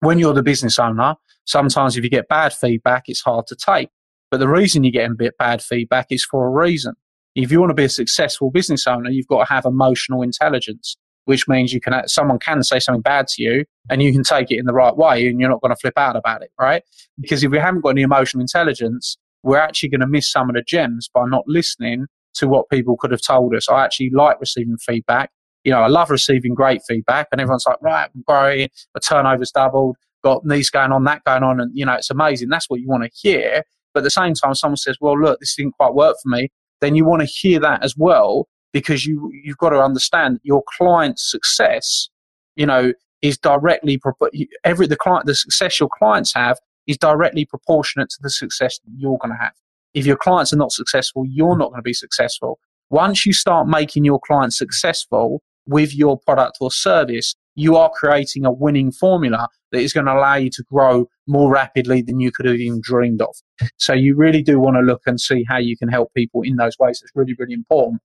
When 0.00 0.18
you're 0.18 0.34
the 0.34 0.42
business 0.42 0.78
owner, 0.78 1.14
sometimes 1.44 1.96
if 1.96 2.04
you 2.04 2.10
get 2.10 2.28
bad 2.28 2.52
feedback, 2.52 3.04
it's 3.06 3.22
hard 3.22 3.46
to 3.46 3.56
take. 3.56 3.88
But 4.30 4.38
the 4.38 4.48
reason 4.48 4.84
you're 4.84 4.90
getting 4.90 5.16
bit 5.16 5.38
bad 5.38 5.62
feedback 5.62 6.06
is 6.10 6.24
for 6.24 6.46
a 6.46 6.50
reason. 6.50 6.94
If 7.34 7.50
you 7.50 7.60
want 7.60 7.70
to 7.70 7.74
be 7.74 7.84
a 7.84 7.88
successful 7.88 8.50
business 8.50 8.86
owner, 8.86 9.10
you've 9.10 9.26
got 9.26 9.46
to 9.46 9.52
have 9.52 9.64
emotional 9.64 10.22
intelligence 10.22 10.96
which 11.24 11.48
means 11.48 11.72
you 11.72 11.80
can 11.80 11.92
uh, 11.92 12.06
someone 12.06 12.38
can 12.38 12.62
say 12.62 12.78
something 12.78 13.02
bad 13.02 13.26
to 13.26 13.42
you 13.42 13.64
and 13.90 14.02
you 14.02 14.12
can 14.12 14.22
take 14.22 14.50
it 14.50 14.58
in 14.58 14.66
the 14.66 14.72
right 14.72 14.96
way 14.96 15.26
and 15.28 15.40
you're 15.40 15.50
not 15.50 15.60
going 15.60 15.74
to 15.74 15.80
flip 15.80 15.96
out 15.96 16.16
about 16.16 16.42
it 16.42 16.50
right? 16.60 16.82
Because 17.20 17.42
if 17.44 17.50
we 17.50 17.58
haven't 17.58 17.82
got 17.82 17.90
any 17.90 18.02
emotional 18.02 18.40
intelligence 18.40 19.16
we're 19.42 19.58
actually 19.58 19.90
going 19.90 20.00
to 20.00 20.06
miss 20.06 20.30
some 20.30 20.48
of 20.48 20.54
the 20.54 20.62
gems 20.62 21.08
by 21.12 21.26
not 21.26 21.44
listening 21.46 22.06
to 22.34 22.48
what 22.48 22.68
people 22.68 22.96
could 22.96 23.10
have 23.10 23.20
told 23.20 23.54
us. 23.54 23.68
I 23.68 23.84
actually 23.84 24.10
like 24.10 24.40
receiving 24.40 24.76
feedback. 24.78 25.30
You 25.64 25.72
know 25.72 25.80
i 25.80 25.86
love 25.86 26.10
receiving 26.10 26.54
great 26.54 26.82
feedback 26.86 27.28
and 27.32 27.40
everyone's 27.40 27.64
like 27.66 27.80
right 27.80 28.10
i'm 28.14 28.22
growing 28.26 28.68
my 28.94 29.00
turnover's 29.00 29.50
doubled 29.50 29.96
got 30.22 30.46
this 30.46 30.68
going 30.68 30.92
on 30.92 31.04
that 31.04 31.24
going 31.24 31.42
on 31.42 31.58
and 31.60 31.70
you 31.74 31.86
know 31.86 31.94
it's 31.94 32.10
amazing. 32.10 32.48
That's 32.48 32.68
what 32.68 32.80
you 32.80 32.88
want 32.88 33.04
to 33.04 33.10
hear. 33.14 33.62
But 33.92 34.00
at 34.00 34.04
the 34.04 34.10
same 34.10 34.34
time 34.34 34.54
someone 34.54 34.76
says 34.76 34.98
well 35.00 35.18
look 35.18 35.40
this 35.40 35.54
didn't 35.54 35.72
quite 35.72 35.94
work 35.94 36.16
for 36.22 36.28
me 36.28 36.50
then 36.80 36.94
you 36.94 37.04
want 37.04 37.20
to 37.20 37.26
hear 37.26 37.60
that 37.60 37.82
as 37.82 37.94
well 37.96 38.46
because 38.74 39.06
you 39.06 39.30
you've 39.32 39.56
got 39.56 39.70
to 39.70 39.80
understand 39.80 40.40
your 40.42 40.62
client's 40.76 41.30
success, 41.30 42.10
you 42.56 42.66
know, 42.66 42.92
is 43.22 43.38
directly 43.38 43.98
every 44.64 44.86
the 44.86 44.96
client 44.96 45.24
the 45.24 45.34
success 45.34 45.80
your 45.80 45.88
clients 45.96 46.34
have 46.34 46.58
is 46.86 46.98
directly 46.98 47.46
proportionate 47.46 48.10
to 48.10 48.18
the 48.20 48.28
success 48.28 48.78
that 48.80 48.90
you're 48.98 49.16
going 49.18 49.32
to 49.32 49.42
have. 49.42 49.54
If 49.94 50.04
your 50.04 50.16
clients 50.16 50.52
are 50.52 50.56
not 50.56 50.72
successful, 50.72 51.24
you're 51.26 51.56
not 51.56 51.70
going 51.70 51.78
to 51.78 51.82
be 51.82 51.94
successful. 51.94 52.58
Once 52.90 53.24
you 53.24 53.32
start 53.32 53.66
making 53.66 54.04
your 54.04 54.20
clients 54.26 54.58
successful 54.58 55.40
with 55.66 55.94
your 55.94 56.18
product 56.18 56.58
or 56.60 56.70
service, 56.70 57.34
you 57.54 57.76
are 57.76 57.90
creating 57.94 58.44
a 58.44 58.52
winning 58.52 58.90
formula 58.90 59.48
that 59.70 59.78
is 59.78 59.92
going 59.92 60.06
to 60.06 60.12
allow 60.12 60.34
you 60.34 60.50
to 60.50 60.64
grow 60.64 61.06
more 61.26 61.50
rapidly 61.50 62.02
than 62.02 62.18
you 62.20 62.32
could 62.32 62.44
have 62.44 62.56
even 62.56 62.80
dreamed 62.82 63.22
of. 63.22 63.34
So 63.78 63.92
you 63.92 64.16
really 64.16 64.42
do 64.42 64.58
want 64.58 64.76
to 64.76 64.80
look 64.80 65.02
and 65.06 65.18
see 65.18 65.44
how 65.48 65.58
you 65.58 65.76
can 65.76 65.88
help 65.88 66.12
people 66.14 66.42
in 66.42 66.56
those 66.56 66.76
ways. 66.78 67.00
It's 67.02 67.12
really, 67.14 67.34
really 67.38 67.54
important. 67.54 68.02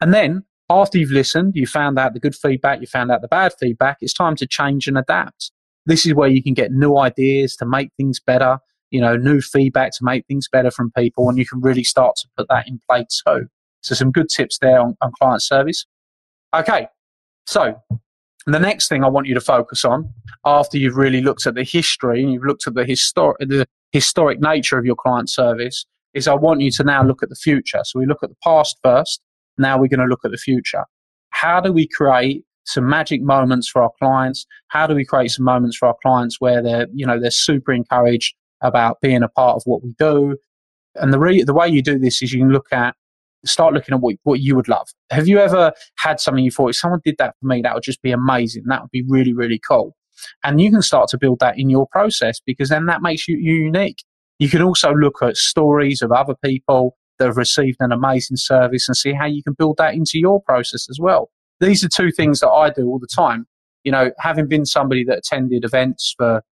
And 0.00 0.14
then 0.14 0.44
after 0.70 0.98
you've 0.98 1.10
listened, 1.10 1.54
you 1.56 1.66
found 1.66 1.98
out 1.98 2.12
the 2.12 2.20
good 2.20 2.34
feedback, 2.34 2.80
you 2.80 2.86
found 2.86 3.10
out 3.10 3.22
the 3.22 3.28
bad 3.28 3.52
feedback, 3.58 3.98
it's 4.00 4.12
time 4.12 4.36
to 4.36 4.46
change 4.46 4.86
and 4.86 4.98
adapt. 4.98 5.50
This 5.86 6.04
is 6.04 6.14
where 6.14 6.28
you 6.28 6.42
can 6.42 6.54
get 6.54 6.70
new 6.70 6.98
ideas 6.98 7.56
to 7.56 7.66
make 7.66 7.90
things 7.96 8.20
better, 8.20 8.58
you 8.90 9.00
know, 9.00 9.16
new 9.16 9.40
feedback 9.40 9.92
to 9.92 10.04
make 10.04 10.26
things 10.26 10.48
better 10.50 10.70
from 10.70 10.92
people, 10.92 11.28
and 11.28 11.38
you 11.38 11.46
can 11.46 11.60
really 11.60 11.84
start 11.84 12.16
to 12.16 12.28
put 12.36 12.46
that 12.48 12.68
in 12.68 12.80
play 12.88 13.06
too. 13.26 13.46
So 13.80 13.94
some 13.94 14.12
good 14.12 14.28
tips 14.28 14.58
there 14.58 14.80
on, 14.80 14.96
on 15.00 15.12
client 15.18 15.42
service. 15.42 15.86
Okay, 16.54 16.88
so 17.46 17.80
the 18.46 18.58
next 18.58 18.88
thing 18.88 19.04
I 19.04 19.08
want 19.08 19.26
you 19.26 19.34
to 19.34 19.40
focus 19.40 19.84
on 19.84 20.10
after 20.44 20.78
you've 20.78 20.96
really 20.96 21.20
looked 21.20 21.46
at 21.46 21.54
the 21.54 21.64
history 21.64 22.22
and 22.22 22.32
you've 22.32 22.44
looked 22.44 22.66
at 22.66 22.74
the 22.74 22.84
historic 22.84 23.38
the 23.40 23.66
historic 23.92 24.40
nature 24.40 24.78
of 24.78 24.84
your 24.84 24.96
client 24.96 25.30
service 25.30 25.86
is 26.14 26.28
I 26.28 26.34
want 26.34 26.60
you 26.60 26.70
to 26.72 26.84
now 26.84 27.02
look 27.02 27.22
at 27.22 27.28
the 27.28 27.34
future. 27.34 27.80
So 27.84 27.98
we 27.98 28.06
look 28.06 28.22
at 28.22 28.30
the 28.30 28.36
past 28.42 28.78
first, 28.82 29.20
now 29.58 29.78
we're 29.78 29.88
going 29.88 30.00
to 30.00 30.06
look 30.06 30.24
at 30.24 30.30
the 30.30 30.38
future. 30.38 30.84
How 31.30 31.60
do 31.60 31.72
we 31.72 31.86
create 31.86 32.44
some 32.64 32.88
magic 32.88 33.22
moments 33.22 33.68
for 33.68 33.82
our 33.82 33.90
clients? 33.98 34.46
How 34.68 34.86
do 34.86 34.94
we 34.94 35.04
create 35.04 35.30
some 35.30 35.44
moments 35.44 35.76
for 35.76 35.88
our 35.88 35.96
clients 36.02 36.40
where 36.40 36.62
they're, 36.62 36.86
you 36.92 37.06
know, 37.06 37.20
they're 37.20 37.30
super 37.30 37.72
encouraged 37.72 38.34
about 38.60 39.00
being 39.00 39.22
a 39.22 39.28
part 39.28 39.56
of 39.56 39.62
what 39.64 39.82
we 39.82 39.94
do? 39.98 40.36
And 40.94 41.12
the 41.12 41.18
re- 41.18 41.42
the 41.42 41.54
way 41.54 41.68
you 41.68 41.82
do 41.82 41.98
this 41.98 42.22
is 42.22 42.32
you 42.32 42.40
can 42.40 42.50
look 42.50 42.72
at 42.72 42.94
start 43.44 43.72
looking 43.72 43.94
at 43.94 44.00
what, 44.00 44.16
what 44.24 44.40
you 44.40 44.56
would 44.56 44.68
love. 44.68 44.88
Have 45.10 45.28
you 45.28 45.38
ever 45.38 45.72
had 45.98 46.20
something 46.20 46.44
you 46.44 46.50
thought 46.50 46.70
if 46.70 46.76
someone 46.76 47.00
did 47.04 47.16
that 47.18 47.34
for 47.40 47.46
me, 47.46 47.62
that 47.62 47.74
would 47.74 47.84
just 47.84 48.02
be 48.02 48.10
amazing. 48.10 48.64
That 48.66 48.82
would 48.82 48.90
be 48.90 49.04
really, 49.08 49.32
really 49.32 49.60
cool. 49.66 49.94
And 50.42 50.60
you 50.60 50.70
can 50.70 50.82
start 50.82 51.08
to 51.10 51.18
build 51.18 51.38
that 51.38 51.58
in 51.58 51.70
your 51.70 51.86
process 51.86 52.40
because 52.44 52.68
then 52.68 52.86
that 52.86 53.02
makes 53.02 53.28
you, 53.28 53.38
you 53.38 53.54
unique. 53.54 54.02
You 54.38 54.48
can 54.48 54.62
also 54.62 54.92
look 54.92 55.22
at 55.22 55.36
stories 55.36 56.02
of 56.02 56.12
other 56.12 56.34
people 56.44 56.96
that 57.18 57.26
have 57.26 57.36
received 57.36 57.78
an 57.80 57.92
amazing 57.92 58.36
service 58.36 58.88
and 58.88 58.96
see 58.96 59.12
how 59.12 59.26
you 59.26 59.42
can 59.42 59.54
build 59.54 59.76
that 59.78 59.94
into 59.94 60.18
your 60.18 60.40
process 60.42 60.88
as 60.90 60.98
well. 61.00 61.30
These 61.60 61.84
are 61.84 61.88
two 61.88 62.10
things 62.10 62.40
that 62.40 62.48
I 62.48 62.70
do 62.70 62.86
all 62.86 62.98
the 62.98 63.08
time. 63.14 63.46
You 63.84 63.92
know, 63.92 64.10
having 64.18 64.48
been 64.48 64.64
somebody 64.66 65.04
that 65.04 65.18
attended 65.18 65.64
events 65.64 66.14
for 66.16 66.42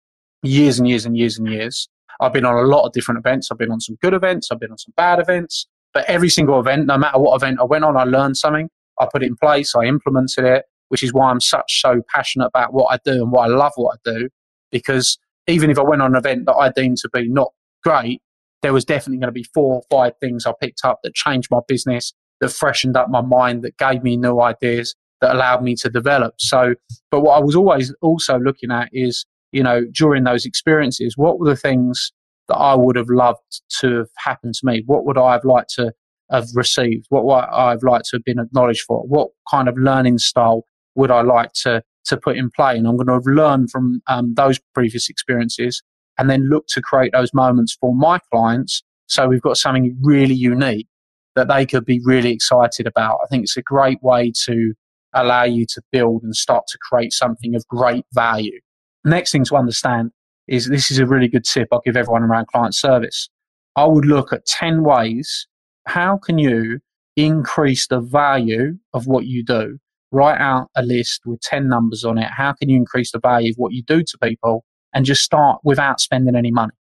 years 0.43 0.79
and 0.79 0.89
years 0.89 1.05
and 1.05 1.17
years 1.17 1.39
and 1.39 1.49
years, 1.49 1.89
I've 2.21 2.33
been 2.33 2.45
on 2.45 2.55
a 2.55 2.67
lot 2.67 2.87
of 2.87 2.93
different 2.93 3.19
events. 3.19 3.49
I've 3.51 3.59
been 3.59 3.71
on 3.71 3.81
some 3.81 3.97
good 4.03 4.15
events. 4.15 4.49
I've 4.51 4.61
been 4.61 4.71
on 4.71 4.79
some 4.79 4.95
bad 4.97 5.21
events. 5.21 5.67
But 5.93 6.05
every 6.09 6.29
single 6.29 6.59
event, 6.61 6.87
no 6.87 6.99
matter 6.99 7.19
what 7.19 7.37
event 7.37 7.59
I 7.61 7.65
went 7.65 7.85
on, 7.85 7.97
I 7.97 8.05
learned 8.05 8.37
something. 8.37 8.69
I 9.01 9.07
put 9.13 9.23
it 9.23 9.27
in 9.27 9.37
place. 9.37 9.75
I 9.75 9.85
implemented 9.85 10.45
it, 10.45 10.65
which 10.89 11.03
is 11.03 11.13
why 11.13 11.31
I'm 11.31 11.41
such 11.41 11.81
so 11.81 12.03
passionate 12.15 12.47
about 12.47 12.73
what 12.73 12.87
I 12.93 12.99
do 13.05 13.23
and 13.23 13.31
why 13.31 13.45
I 13.45 13.49
love 13.49 13.73
what 13.77 13.99
I 13.99 14.11
do. 14.11 14.29
Because 14.71 15.19
even 15.47 15.71
if 15.71 15.79
I 15.79 15.83
went 15.83 16.03
on 16.03 16.13
an 16.13 16.19
event 16.19 16.47
that 16.47 16.55
I 16.55 16.71
deemed 16.71 16.99
to 16.99 17.09
be 17.13 17.29
not 17.29 17.53
great, 17.83 18.21
there 18.67 18.73
was 18.73 18.85
definitely 18.85 19.19
going 19.19 19.29
to 19.29 19.33
be 19.33 19.47
four 19.55 19.77
or 19.77 19.83
five 19.89 20.15
things 20.19 20.45
I 20.45 20.53
picked 20.61 20.85
up 20.85 20.99
that 21.05 21.15
changed 21.15 21.53
my 21.53 21.61
business, 21.69 22.13
that 22.41 22.49
freshened 22.49 22.97
up 22.97 23.09
my 23.09 23.21
mind, 23.21 23.63
that 23.63 23.79
gave 23.79 24.03
me 24.03 24.17
new 24.17 24.41
ideas, 24.41 24.97
that 25.21 25.33
allowed 25.33 25.63
me 25.63 25.77
to 25.77 25.89
develop. 25.89 26.35
So, 26.39 26.75
but 27.13 27.21
what 27.21 27.37
I 27.37 27.45
was 27.45 27.55
always 27.55 27.95
also 28.03 28.41
looking 28.41 28.73
at 28.73 28.89
is, 28.93 29.25
you 29.53 29.63
know, 29.63 29.85
during 29.93 30.25
those 30.25 30.45
experiences, 30.45 31.17
what 31.17 31.39
were 31.39 31.49
the 31.49 31.55
things 31.55 32.11
that 32.49 32.57
I 32.57 32.75
would 32.75 32.97
have 32.97 33.09
loved 33.09 33.63
to 33.79 33.99
have 33.99 34.09
happened 34.19 34.55
to 34.55 34.67
me? 34.67 34.83
What 34.85 35.07
would 35.07 35.17
I 35.17 35.35
have 35.35 35.45
liked 35.45 35.73
to 35.75 35.93
have 36.33 36.49
received? 36.55 37.07
What 37.09 37.25
would 37.25 37.35
I 37.35 37.71
have 37.71 37.85
liked 37.85 38.07
to 38.07 38.17
have 38.17 38.25
been 38.25 38.41
acknowledged 38.41 38.83
for? 38.83 39.03
What 39.07 39.29
kind 39.49 39.69
of 39.69 39.79
learning 39.79 40.19
style 40.19 40.65
would 40.97 41.13
I 41.13 41.23
like 41.23 41.53
to 41.63 41.85
to 42.07 42.17
put 42.17 42.37
in 42.37 42.51
play? 42.51 42.77
And 42.77 42.89
I'm 42.89 42.97
going 42.97 43.07
to 43.07 43.13
have 43.13 43.27
learned 43.27 43.71
from 43.71 44.01
um, 44.09 44.35
those 44.35 44.59
previous 44.75 45.09
experiences 45.09 45.85
and 46.19 46.31
then 46.31 46.49
look 46.49 46.67
to 46.69 46.83
create 46.83 47.13
those 47.13 47.33
moments 47.35 47.77
for 47.81 47.95
my 47.95 48.19
clients. 48.33 48.83
So 49.07 49.29
we've 49.29 49.43
got 49.43 49.57
something 49.57 49.97
really 50.03 50.35
unique 50.35 50.89
that 51.35 51.49
they 51.49 51.67
could 51.67 51.85
be 51.85 52.01
really 52.05 52.33
excited 52.33 52.87
about. 52.87 53.21
I 53.23 53.27
think 53.27 53.45
it's 53.45 53.57
a 53.57 53.63
great 53.63 54.03
way 54.03 54.33
to 54.47 54.73
allow 55.13 55.45
you 55.45 55.67
to 55.67 55.83
build 55.93 56.23
and 56.23 56.35
start 56.35 56.65
to 56.69 56.79
create 56.79 57.13
something 57.13 57.55
of 57.55 57.67
great 57.69 58.05
value. 58.13 58.59
Next 59.05 59.33
thing 59.33 59.45
to 59.45 59.57
understand 59.57 60.11
is 60.49 60.69
this 60.69 60.91
is 60.91 60.99
a 60.99 61.07
really 61.07 61.29
good 61.29 61.45
tip 61.45 61.69
I'll 61.73 61.81
give 61.85 61.97
everyone 61.97 62.23
around 62.23 62.47
client 62.49 62.75
service. 62.75 63.29
I 63.77 63.85
would 63.85 64.07
look 64.07 64.33
at 64.33 64.47
10 64.47 64.83
ways 64.83 65.47
how 65.87 66.19
can 66.19 66.39
you 66.39 66.81
increase 67.17 67.87
the 67.87 68.01
value 68.01 68.77
of 68.93 69.07
what 69.07 69.27
you 69.27 69.45
do? 69.45 69.79
Write 70.13 70.41
out 70.41 70.69
a 70.77 70.83
list 70.83 71.23
with 71.25 71.41
10 71.41 71.69
numbers 71.69 72.05
on 72.05 72.19
it. 72.19 72.29
How 72.31 72.53
can 72.53 72.69
you 72.69 72.77
increase 72.77 73.13
the 73.13 73.21
value 73.21 73.53
of 73.53 73.57
what 73.57 73.73
you 73.73 73.83
do 73.83 74.03
to 74.03 74.19
people 74.23 74.65
and 74.95 75.05
just 75.05 75.23
start 75.23 75.61
without 75.65 76.01
spending 76.01 76.37
any 76.37 76.51
money? 76.51 76.73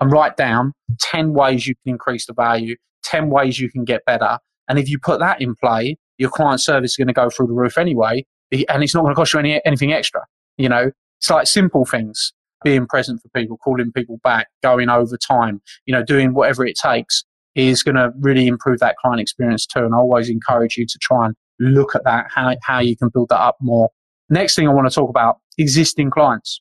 And 0.00 0.12
write 0.12 0.36
down 0.36 0.74
10 1.00 1.32
ways 1.32 1.66
you 1.66 1.74
can 1.74 1.92
increase 1.92 2.26
the 2.26 2.32
value, 2.32 2.76
10 3.02 3.30
ways 3.30 3.58
you 3.58 3.70
can 3.70 3.84
get 3.84 4.04
better. 4.04 4.38
And 4.68 4.78
if 4.78 4.88
you 4.88 4.98
put 4.98 5.18
that 5.18 5.40
in 5.40 5.54
play, 5.56 5.96
your 6.18 6.30
client 6.30 6.60
service 6.60 6.92
is 6.92 6.96
going 6.96 7.08
to 7.08 7.14
go 7.14 7.30
through 7.30 7.48
the 7.48 7.54
roof 7.54 7.78
anyway, 7.78 8.24
and 8.52 8.82
it's 8.82 8.94
not 8.94 9.02
going 9.02 9.12
to 9.12 9.16
cost 9.16 9.32
you 9.32 9.40
any, 9.40 9.60
anything 9.64 9.92
extra. 9.92 10.20
You 10.56 10.68
know, 10.68 10.90
it's 11.18 11.30
like 11.30 11.46
simple 11.46 11.84
things 11.84 12.32
being 12.64 12.86
present 12.86 13.20
for 13.22 13.28
people, 13.28 13.56
calling 13.58 13.92
people 13.92 14.18
back, 14.22 14.48
going 14.62 14.88
over 14.88 15.16
time, 15.16 15.60
you 15.86 15.92
know, 15.92 16.02
doing 16.02 16.34
whatever 16.34 16.66
it 16.66 16.76
takes 16.76 17.24
is 17.54 17.82
going 17.82 17.94
to 17.96 18.12
really 18.20 18.46
improve 18.46 18.78
that 18.80 18.96
client 18.96 19.20
experience 19.20 19.66
too. 19.66 19.84
And 19.84 19.94
I 19.94 19.98
always 19.98 20.28
encourage 20.28 20.76
you 20.76 20.86
to 20.86 20.98
try 21.00 21.26
and 21.26 21.34
look 21.58 21.94
at 21.94 22.04
that, 22.04 22.26
how, 22.34 22.54
how 22.62 22.78
you 22.80 22.96
can 22.96 23.08
build 23.08 23.30
that 23.30 23.40
up 23.40 23.56
more. 23.60 23.90
Next 24.30 24.54
thing 24.54 24.68
I 24.68 24.72
want 24.72 24.88
to 24.88 24.94
talk 24.94 25.10
about 25.10 25.38
existing 25.56 26.10
clients. 26.10 26.60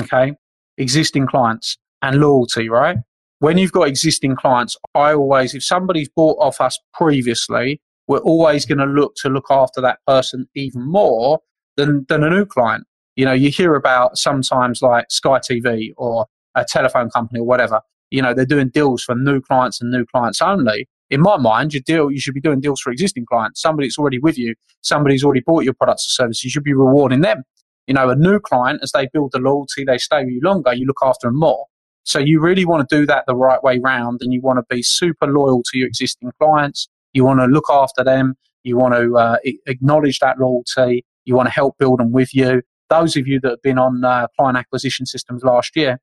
Okay. 0.00 0.34
Existing 0.78 1.26
clients 1.26 1.78
and 2.02 2.20
loyalty, 2.20 2.68
right? 2.68 2.98
When 3.38 3.58
you've 3.58 3.72
got 3.72 3.88
existing 3.88 4.36
clients, 4.36 4.76
I 4.94 5.12
always, 5.14 5.54
if 5.54 5.64
somebody's 5.64 6.08
bought 6.08 6.38
off 6.40 6.60
us 6.60 6.78
previously, 6.94 7.80
we're 8.06 8.18
always 8.18 8.64
going 8.66 8.78
to 8.78 8.86
look 8.86 9.14
to 9.16 9.28
look 9.28 9.46
after 9.50 9.80
that 9.80 9.98
person 10.06 10.48
even 10.54 10.86
more 10.86 11.40
than, 11.76 12.06
than 12.08 12.22
a 12.22 12.30
new 12.30 12.44
client. 12.44 12.84
You 13.16 13.24
know, 13.24 13.32
you 13.32 13.50
hear 13.50 13.74
about 13.74 14.18
sometimes 14.18 14.82
like 14.82 15.06
Sky 15.10 15.38
TV 15.38 15.92
or 15.96 16.26
a 16.54 16.64
telephone 16.64 17.10
company 17.10 17.40
or 17.40 17.46
whatever. 17.46 17.80
You 18.10 18.22
know, 18.22 18.34
they're 18.34 18.46
doing 18.46 18.68
deals 18.68 19.02
for 19.02 19.14
new 19.14 19.40
clients 19.40 19.80
and 19.80 19.90
new 19.90 20.04
clients 20.04 20.42
only. 20.42 20.88
In 21.10 21.20
my 21.20 21.36
mind, 21.36 21.74
your 21.74 21.82
deal 21.84 22.10
you 22.10 22.18
should 22.18 22.34
be 22.34 22.40
doing 22.40 22.60
deals 22.60 22.80
for 22.80 22.90
existing 22.90 23.26
clients. 23.26 23.60
Somebody 23.60 23.88
that's 23.88 23.98
already 23.98 24.18
with 24.18 24.38
you, 24.38 24.54
somebody's 24.80 25.22
already 25.22 25.40
bought 25.40 25.64
your 25.64 25.74
products 25.74 26.06
or 26.06 26.10
services. 26.10 26.44
You 26.44 26.50
should 26.50 26.64
be 26.64 26.74
rewarding 26.74 27.20
them. 27.20 27.44
You 27.86 27.94
know, 27.94 28.10
a 28.10 28.16
new 28.16 28.40
client 28.40 28.80
as 28.82 28.92
they 28.92 29.08
build 29.12 29.32
the 29.32 29.38
loyalty, 29.38 29.84
they 29.84 29.98
stay 29.98 30.24
with 30.24 30.32
you 30.32 30.40
longer. 30.42 30.72
You 30.72 30.86
look 30.86 31.00
after 31.02 31.28
them 31.28 31.38
more. 31.38 31.66
So 32.04 32.18
you 32.18 32.40
really 32.40 32.64
want 32.64 32.88
to 32.88 32.96
do 32.96 33.06
that 33.06 33.24
the 33.26 33.34
right 33.34 33.62
way 33.62 33.78
round, 33.78 34.20
and 34.22 34.32
you 34.32 34.40
want 34.42 34.58
to 34.58 34.74
be 34.74 34.82
super 34.82 35.26
loyal 35.26 35.62
to 35.70 35.78
your 35.78 35.86
existing 35.86 36.32
clients. 36.38 36.88
You 37.12 37.24
want 37.24 37.40
to 37.40 37.46
look 37.46 37.66
after 37.70 38.04
them. 38.04 38.34
You 38.62 38.76
want 38.76 38.94
to 38.94 39.16
uh, 39.16 39.36
acknowledge 39.66 40.18
that 40.20 40.38
loyalty. 40.38 41.04
You 41.24 41.34
want 41.34 41.46
to 41.46 41.52
help 41.52 41.78
build 41.78 42.00
them 42.00 42.12
with 42.12 42.34
you 42.34 42.62
those 42.90 43.16
of 43.16 43.26
you 43.26 43.40
that 43.40 43.50
have 43.50 43.62
been 43.62 43.78
on 43.78 44.04
uh, 44.04 44.26
client 44.38 44.58
acquisition 44.58 45.06
systems 45.06 45.42
last 45.42 45.76
year, 45.76 45.98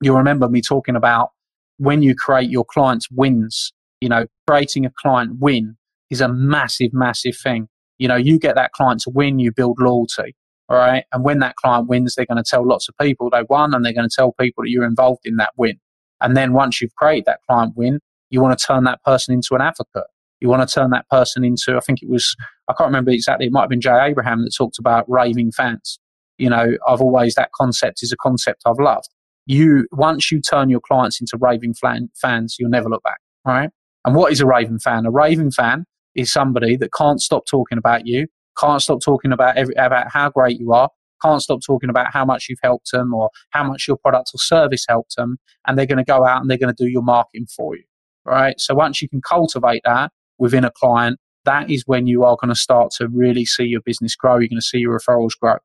you'll 0.00 0.16
remember 0.16 0.48
me 0.48 0.60
talking 0.60 0.96
about 0.96 1.30
when 1.78 2.02
you 2.02 2.14
create 2.14 2.50
your 2.50 2.64
clients' 2.64 3.08
wins. 3.10 3.72
You 4.00 4.10
know, 4.10 4.26
creating 4.46 4.84
a 4.84 4.90
client 4.90 5.38
win 5.40 5.76
is 6.10 6.20
a 6.20 6.28
massive, 6.28 6.92
massive 6.92 7.36
thing. 7.36 7.68
You 7.98 8.08
know, 8.08 8.16
you 8.16 8.38
get 8.38 8.54
that 8.56 8.72
client 8.72 9.00
to 9.02 9.10
win, 9.10 9.38
you 9.38 9.52
build 9.52 9.78
loyalty. 9.80 10.36
All 10.68 10.76
right. 10.76 11.04
And 11.12 11.22
when 11.22 11.38
that 11.40 11.56
client 11.56 11.88
wins, 11.88 12.14
they're 12.14 12.26
going 12.26 12.42
to 12.42 12.48
tell 12.48 12.66
lots 12.66 12.88
of 12.88 12.96
people 13.00 13.30
they 13.30 13.44
won 13.48 13.72
and 13.72 13.84
they're 13.84 13.92
going 13.92 14.08
to 14.08 14.14
tell 14.14 14.32
people 14.32 14.64
that 14.64 14.70
you're 14.70 14.84
involved 14.84 15.22
in 15.24 15.36
that 15.36 15.52
win. 15.56 15.78
And 16.20 16.36
then 16.36 16.52
once 16.52 16.80
you've 16.80 16.94
created 16.94 17.26
that 17.26 17.40
client 17.48 17.74
win, 17.76 18.00
you 18.30 18.40
want 18.40 18.58
to 18.58 18.66
turn 18.66 18.84
that 18.84 19.02
person 19.04 19.34
into 19.34 19.54
an 19.54 19.60
advocate. 19.60 20.10
You 20.40 20.48
want 20.48 20.68
to 20.68 20.74
turn 20.74 20.90
that 20.90 21.08
person 21.08 21.44
into, 21.44 21.76
I 21.76 21.80
think 21.80 22.02
it 22.02 22.10
was, 22.10 22.34
I 22.68 22.72
can't 22.72 22.88
remember 22.88 23.10
exactly, 23.10 23.46
it 23.46 23.52
might 23.52 23.62
have 23.62 23.70
been 23.70 23.80
Jay 23.80 23.98
Abraham 24.02 24.42
that 24.42 24.52
talked 24.56 24.78
about 24.78 25.08
raving 25.08 25.52
fans 25.52 25.98
you 26.38 26.50
know, 26.50 26.76
I've 26.86 27.00
always, 27.00 27.34
that 27.34 27.52
concept 27.52 28.02
is 28.02 28.12
a 28.12 28.16
concept 28.16 28.62
I've 28.66 28.78
loved. 28.78 29.08
You, 29.46 29.86
once 29.92 30.30
you 30.30 30.40
turn 30.40 30.68
your 30.68 30.80
clients 30.80 31.20
into 31.20 31.38
raving 31.40 31.74
fans, 31.74 32.56
you'll 32.58 32.70
never 32.70 32.88
look 32.88 33.02
back, 33.02 33.20
right? 33.44 33.70
And 34.04 34.14
what 34.14 34.32
is 34.32 34.40
a 34.40 34.46
raving 34.46 34.80
fan? 34.80 35.06
A 35.06 35.10
raving 35.10 35.52
fan 35.52 35.84
is 36.14 36.32
somebody 36.32 36.76
that 36.76 36.92
can't 36.92 37.20
stop 37.20 37.46
talking 37.46 37.78
about 37.78 38.06
you, 38.06 38.26
can't 38.58 38.82
stop 38.82 39.00
talking 39.02 39.32
about 39.32 39.56
every, 39.56 39.74
about 39.74 40.10
how 40.10 40.30
great 40.30 40.58
you 40.58 40.72
are, 40.72 40.90
can't 41.22 41.42
stop 41.42 41.60
talking 41.64 41.90
about 41.90 42.12
how 42.12 42.24
much 42.24 42.46
you've 42.48 42.58
helped 42.62 42.90
them 42.92 43.14
or 43.14 43.30
how 43.50 43.64
much 43.64 43.86
your 43.88 43.96
product 43.96 44.30
or 44.34 44.38
service 44.38 44.84
helped 44.88 45.16
them, 45.16 45.38
and 45.66 45.78
they're 45.78 45.86
going 45.86 45.98
to 45.98 46.04
go 46.04 46.26
out 46.26 46.40
and 46.40 46.50
they're 46.50 46.58
going 46.58 46.74
to 46.74 46.84
do 46.84 46.90
your 46.90 47.02
marketing 47.02 47.46
for 47.54 47.76
you, 47.76 47.84
right? 48.24 48.60
So 48.60 48.74
once 48.74 49.00
you 49.00 49.08
can 49.08 49.20
cultivate 49.20 49.82
that 49.84 50.12
within 50.38 50.64
a 50.64 50.70
client, 50.70 51.18
that 51.44 51.70
is 51.70 51.84
when 51.86 52.06
you 52.06 52.24
are 52.24 52.36
going 52.40 52.52
to 52.52 52.60
start 52.60 52.90
to 52.98 53.08
really 53.08 53.44
see 53.44 53.64
your 53.64 53.80
business 53.80 54.16
grow. 54.16 54.38
You're 54.38 54.48
going 54.48 54.58
to 54.58 54.62
see 54.62 54.78
your 54.78 54.98
referrals 54.98 55.38
grow. 55.40 55.56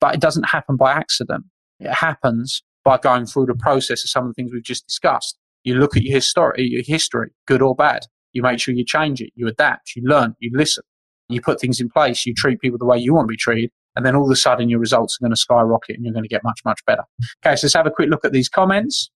But 0.00 0.14
it 0.14 0.20
doesn't 0.20 0.48
happen 0.48 0.76
by 0.76 0.92
accident. 0.92 1.44
It 1.78 1.92
happens 1.92 2.62
by 2.84 2.98
going 2.98 3.26
through 3.26 3.46
the 3.46 3.54
process 3.54 4.02
of 4.02 4.10
some 4.10 4.24
of 4.24 4.30
the 4.30 4.34
things 4.34 4.52
we've 4.52 4.64
just 4.64 4.86
discussed. 4.86 5.38
You 5.62 5.74
look 5.74 5.96
at 5.96 6.02
your 6.02 6.14
history, 6.14 6.64
your 6.64 6.82
history, 6.84 7.30
good 7.46 7.62
or 7.62 7.74
bad. 7.74 8.06
You 8.32 8.42
make 8.42 8.58
sure 8.58 8.74
you 8.74 8.84
change 8.84 9.20
it. 9.20 9.30
You 9.36 9.46
adapt. 9.46 9.94
You 9.94 10.02
learn. 10.06 10.34
You 10.40 10.50
listen. 10.54 10.84
You 11.28 11.40
put 11.40 11.60
things 11.60 11.80
in 11.80 11.88
place. 11.88 12.24
You 12.26 12.34
treat 12.34 12.60
people 12.60 12.78
the 12.78 12.86
way 12.86 12.98
you 12.98 13.14
want 13.14 13.26
to 13.26 13.32
be 13.32 13.36
treated. 13.36 13.70
And 13.96 14.06
then 14.06 14.14
all 14.14 14.24
of 14.24 14.30
a 14.30 14.36
sudden 14.36 14.68
your 14.68 14.78
results 14.78 15.16
are 15.16 15.24
going 15.24 15.32
to 15.32 15.36
skyrocket 15.36 15.96
and 15.96 16.04
you're 16.04 16.14
going 16.14 16.24
to 16.24 16.28
get 16.28 16.44
much, 16.44 16.60
much 16.64 16.84
better. 16.86 17.02
Okay. 17.44 17.56
So 17.56 17.66
let's 17.66 17.74
have 17.74 17.86
a 17.86 17.90
quick 17.90 18.08
look 18.08 18.24
at 18.24 18.32
these 18.32 18.48
comments. 18.48 19.10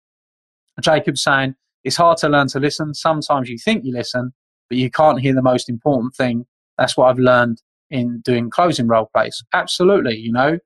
Jacob 0.82 1.18
saying, 1.18 1.56
it's 1.84 1.98
hard 1.98 2.18
to 2.20 2.30
learn 2.30 2.48
to 2.50 2.60
listen. 2.60 2.94
Sometimes 2.94 3.50
you 3.50 3.58
think 3.58 3.84
you 3.84 3.94
listen, 3.94 4.34
but 4.70 4.77
you 4.77 4.89
can't 4.89 5.20
hear 5.20 5.34
the 5.34 5.41
most 5.41 5.70
important 5.70 6.15
thing. 6.15 6.46
That's 6.77 6.96
what 6.96 7.10
I've 7.10 7.20
learned 7.20 7.62
in 7.89 8.22
doing 8.22 8.50
closing 8.50 8.88
role 8.88 9.10
plays. 9.13 9.44
Absolutely, 9.53 10.18
you 10.18 10.32
know, 10.32 10.58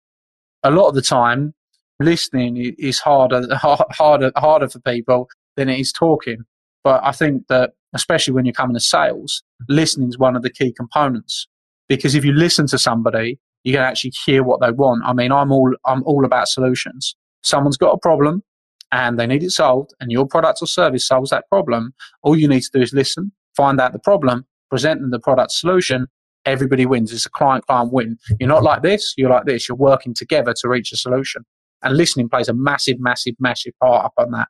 a 0.64 0.72
lot 0.72 0.88
of 0.88 0.96
the 0.96 1.02
time, 1.02 1.54
listening 2.00 2.76
is 2.78 3.00
harder, 3.00 3.48
harder, 3.56 4.32
harder 4.36 4.70
for 4.70 4.80
people 4.80 5.28
than 5.56 5.70
it 5.70 5.80
is 5.80 5.92
talking. 5.92 6.44
But 6.84 7.04
I 7.04 7.12
think 7.12 7.48
that, 7.48 7.72
especially 7.96 8.34
when 8.34 8.46
you're 8.46 8.54
coming 8.54 8.76
to 8.76 8.80
sales, 8.80 9.42
listening 9.68 10.10
is 10.10 10.20
one 10.20 10.36
of 10.36 10.44
the 10.44 10.50
key 10.52 10.72
components. 10.72 11.48
Because 11.88 12.16
if 12.16 12.24
you 12.24 12.34
listen 12.34 12.68
to 12.68 12.78
somebody, 12.78 13.40
you 13.64 13.74
can 13.74 13.82
actually 13.82 14.14
hear 14.26 14.44
what 14.44 14.62
they 14.62 14.72
want. 14.72 15.04
I 15.06 15.14
mean, 15.14 15.32
I'm 15.32 15.52
all 15.52 15.74
I'm 15.86 16.04
all 16.04 16.26
about 16.26 16.48
solutions. 16.48 17.16
Someone's 17.44 17.78
got 17.78 17.92
a 17.92 17.98
problem 17.98 18.44
and 18.92 19.20
they 19.20 19.28
need 19.28 19.44
it 19.44 19.52
solved, 19.52 19.92
and 20.00 20.12
your 20.12 20.28
product 20.28 20.60
or 20.62 20.68
service 20.68 21.08
solves 21.08 21.32
that 21.32 21.50
problem. 21.50 21.94
All 22.22 22.38
you 22.38 22.48
need 22.48 22.62
to 22.62 22.70
do 22.72 22.82
is 22.82 22.94
listen, 22.94 23.32
find 23.58 23.82
out 23.82 23.94
the 23.94 24.00
problem, 24.00 24.46
present 24.70 25.02
them 25.02 25.10
the 25.12 25.20
product 25.20 25.52
solution, 25.52 26.08
everybody 26.46 26.86
wins. 26.86 27.12
It's 27.12 27.26
a 27.26 27.30
client 27.30 27.66
client 27.66 27.92
win. 27.92 28.18
You're 28.40 28.50
not 28.50 28.64
like 28.64 28.84
this, 28.84 29.14
you're 29.18 29.30
like 29.30 29.46
this. 29.46 29.68
You're 29.68 29.78
working 29.78 30.14
together 30.14 30.54
to 30.62 30.70
reach 30.70 30.92
a 30.92 30.98
solution. 30.98 31.44
And 31.82 31.98
listening 31.98 32.30
plays 32.30 32.48
a 32.48 32.54
massive, 32.54 33.00
massive, 33.00 33.36
massive 33.40 33.74
part 33.82 34.06
up 34.06 34.14
on 34.18 34.32
that. 34.32 34.48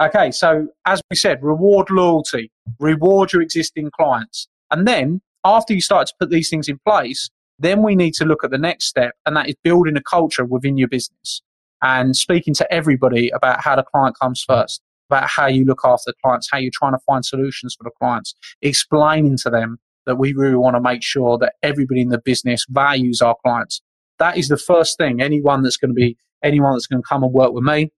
Okay, 0.00 0.30
so 0.30 0.68
as 0.86 1.02
we 1.10 1.16
said, 1.16 1.42
reward 1.42 1.90
loyalty, 1.90 2.50
reward 2.78 3.34
your 3.34 3.42
existing 3.42 3.90
clients. 3.90 4.48
And 4.70 4.88
then 4.88 5.20
after 5.44 5.74
you 5.74 5.82
start 5.82 6.06
to 6.06 6.14
put 6.18 6.30
these 6.30 6.48
things 6.48 6.68
in 6.68 6.78
place, 6.86 7.28
then 7.58 7.82
we 7.82 7.94
need 7.94 8.14
to 8.14 8.24
look 8.24 8.42
at 8.42 8.50
the 8.50 8.56
next 8.56 8.86
step, 8.86 9.14
and 9.26 9.36
that 9.36 9.50
is 9.50 9.56
building 9.62 9.98
a 9.98 10.02
culture 10.02 10.46
within 10.46 10.78
your 10.78 10.88
business 10.88 11.42
and 11.82 12.16
speaking 12.16 12.54
to 12.54 12.72
everybody 12.72 13.28
about 13.28 13.60
how 13.60 13.76
the 13.76 13.82
client 13.82 14.16
comes 14.18 14.42
first. 14.42 14.80
about 15.10 15.28
how 15.28 15.46
you 15.46 15.64
look 15.64 15.80
after 15.84 16.12
the 16.12 16.14
clients, 16.22 16.48
how 16.50 16.58
you're 16.58 16.70
trying 16.72 16.92
to 16.92 16.98
find 17.00 17.24
solutions 17.24 17.74
for 17.74 17.84
the 17.84 17.90
clients, 17.98 18.34
explaining 18.62 19.36
to 19.36 19.50
them 19.50 19.78
that 20.06 20.16
we 20.16 20.32
really 20.32 20.56
want 20.56 20.76
to 20.76 20.80
make 20.80 21.02
sure 21.02 21.36
that 21.38 21.54
everybody 21.62 22.00
in 22.00 22.08
the 22.08 22.20
business 22.20 22.64
values 22.70 23.20
our 23.20 23.36
clients. 23.44 23.82
That 24.18 24.38
is 24.38 24.48
the 24.48 24.56
first 24.56 24.96
thing. 24.98 25.20
Anyone 25.20 25.62
that's 25.62 25.76
going 25.76 25.90
to 25.90 25.94
be, 25.94 26.16
anyone 26.44 26.72
that's 26.72 26.86
going 26.86 27.02
to 27.02 27.08
come 27.08 27.24
and 27.24 27.32
work 27.32 27.52
with 27.52 27.64
me, 27.64 27.90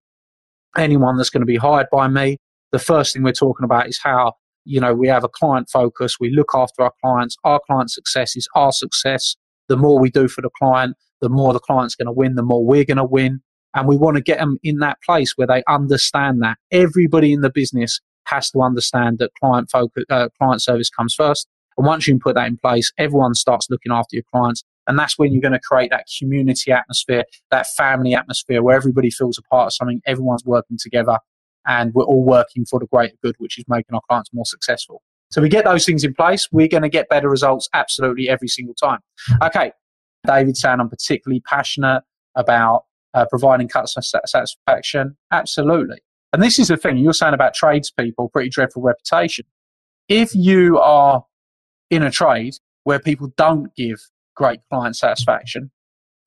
anyone 0.76 1.16
that's 1.16 1.30
going 1.30 1.42
to 1.42 1.46
be 1.46 1.56
hired 1.56 1.86
by 1.90 2.08
me, 2.08 2.38
the 2.70 2.78
first 2.78 3.12
thing 3.12 3.22
we're 3.22 3.32
talking 3.32 3.64
about 3.64 3.88
is 3.88 4.00
how, 4.02 4.34
you 4.64 4.80
know, 4.80 4.94
we 4.94 5.08
have 5.08 5.24
a 5.24 5.28
client 5.28 5.68
focus. 5.70 6.16
We 6.18 6.30
look 6.30 6.50
after 6.54 6.82
our 6.82 6.92
clients. 7.02 7.36
Our 7.44 7.60
client 7.66 7.90
success 7.90 8.36
is 8.36 8.48
our 8.54 8.72
success. 8.72 9.36
The 9.68 9.76
more 9.76 9.98
we 9.98 10.10
do 10.10 10.28
for 10.28 10.40
the 10.42 10.50
client, 10.58 10.96
the 11.20 11.28
more 11.28 11.52
the 11.52 11.60
client's 11.60 11.94
going 11.94 12.06
to 12.06 12.12
win, 12.12 12.34
the 12.34 12.42
more 12.42 12.64
we're 12.64 12.84
going 12.84 12.96
to 12.96 13.04
win. 13.04 13.40
And 13.74 13.88
we 13.88 13.96
want 13.96 14.16
to 14.16 14.22
get 14.22 14.38
them 14.38 14.58
in 14.62 14.78
that 14.78 14.98
place 15.02 15.32
where 15.36 15.46
they 15.46 15.62
understand 15.68 16.42
that 16.42 16.58
everybody 16.70 17.32
in 17.32 17.40
the 17.40 17.50
business 17.50 18.00
has 18.26 18.50
to 18.50 18.60
understand 18.60 19.18
that 19.18 19.30
client 19.40 19.70
focus, 19.70 20.04
uh, 20.10 20.28
client 20.38 20.62
service 20.62 20.90
comes 20.90 21.14
first. 21.14 21.48
And 21.78 21.86
once 21.86 22.06
you 22.06 22.18
put 22.18 22.34
that 22.34 22.48
in 22.48 22.58
place, 22.58 22.92
everyone 22.98 23.34
starts 23.34 23.68
looking 23.70 23.92
after 23.92 24.16
your 24.16 24.24
clients. 24.32 24.62
And 24.86 24.98
that's 24.98 25.18
when 25.18 25.32
you're 25.32 25.42
going 25.42 25.52
to 25.52 25.60
create 25.60 25.90
that 25.90 26.06
community 26.18 26.72
atmosphere, 26.72 27.24
that 27.50 27.66
family 27.76 28.14
atmosphere 28.14 28.62
where 28.62 28.76
everybody 28.76 29.10
feels 29.10 29.38
a 29.38 29.42
part 29.42 29.66
of 29.66 29.74
something, 29.74 30.02
everyone's 30.06 30.44
working 30.44 30.76
together, 30.80 31.18
and 31.66 31.94
we're 31.94 32.04
all 32.04 32.24
working 32.24 32.64
for 32.64 32.80
the 32.80 32.86
greater 32.86 33.14
good, 33.22 33.36
which 33.38 33.58
is 33.58 33.64
making 33.68 33.94
our 33.94 34.00
clients 34.08 34.30
more 34.32 34.44
successful. 34.44 35.02
So 35.30 35.40
we 35.40 35.48
get 35.48 35.64
those 35.64 35.86
things 35.86 36.04
in 36.04 36.14
place, 36.14 36.48
we're 36.52 36.68
going 36.68 36.82
to 36.82 36.88
get 36.88 37.08
better 37.08 37.28
results 37.28 37.68
absolutely 37.72 38.28
every 38.28 38.48
single 38.48 38.74
time. 38.74 39.00
Okay, 39.42 39.72
David 40.26 40.56
saying 40.56 40.80
I'm 40.80 40.90
particularly 40.90 41.40
passionate 41.40 42.02
about 42.34 42.84
uh, 43.14 43.26
providing 43.30 43.68
customer 43.68 44.02
satisfaction. 44.26 45.16
Absolutely. 45.30 45.98
And 46.32 46.42
this 46.42 46.58
is 46.58 46.68
the 46.68 46.76
thing 46.76 46.96
you're 46.96 47.12
saying 47.12 47.34
about 47.34 47.54
tradespeople, 47.54 48.30
pretty 48.30 48.48
dreadful 48.48 48.82
reputation. 48.82 49.44
If 50.08 50.34
you 50.34 50.78
are 50.78 51.24
in 51.90 52.02
a 52.02 52.10
trade 52.10 52.54
where 52.84 52.98
people 52.98 53.32
don't 53.36 53.74
give 53.76 54.00
great 54.34 54.60
client 54.70 54.96
satisfaction, 54.96 55.70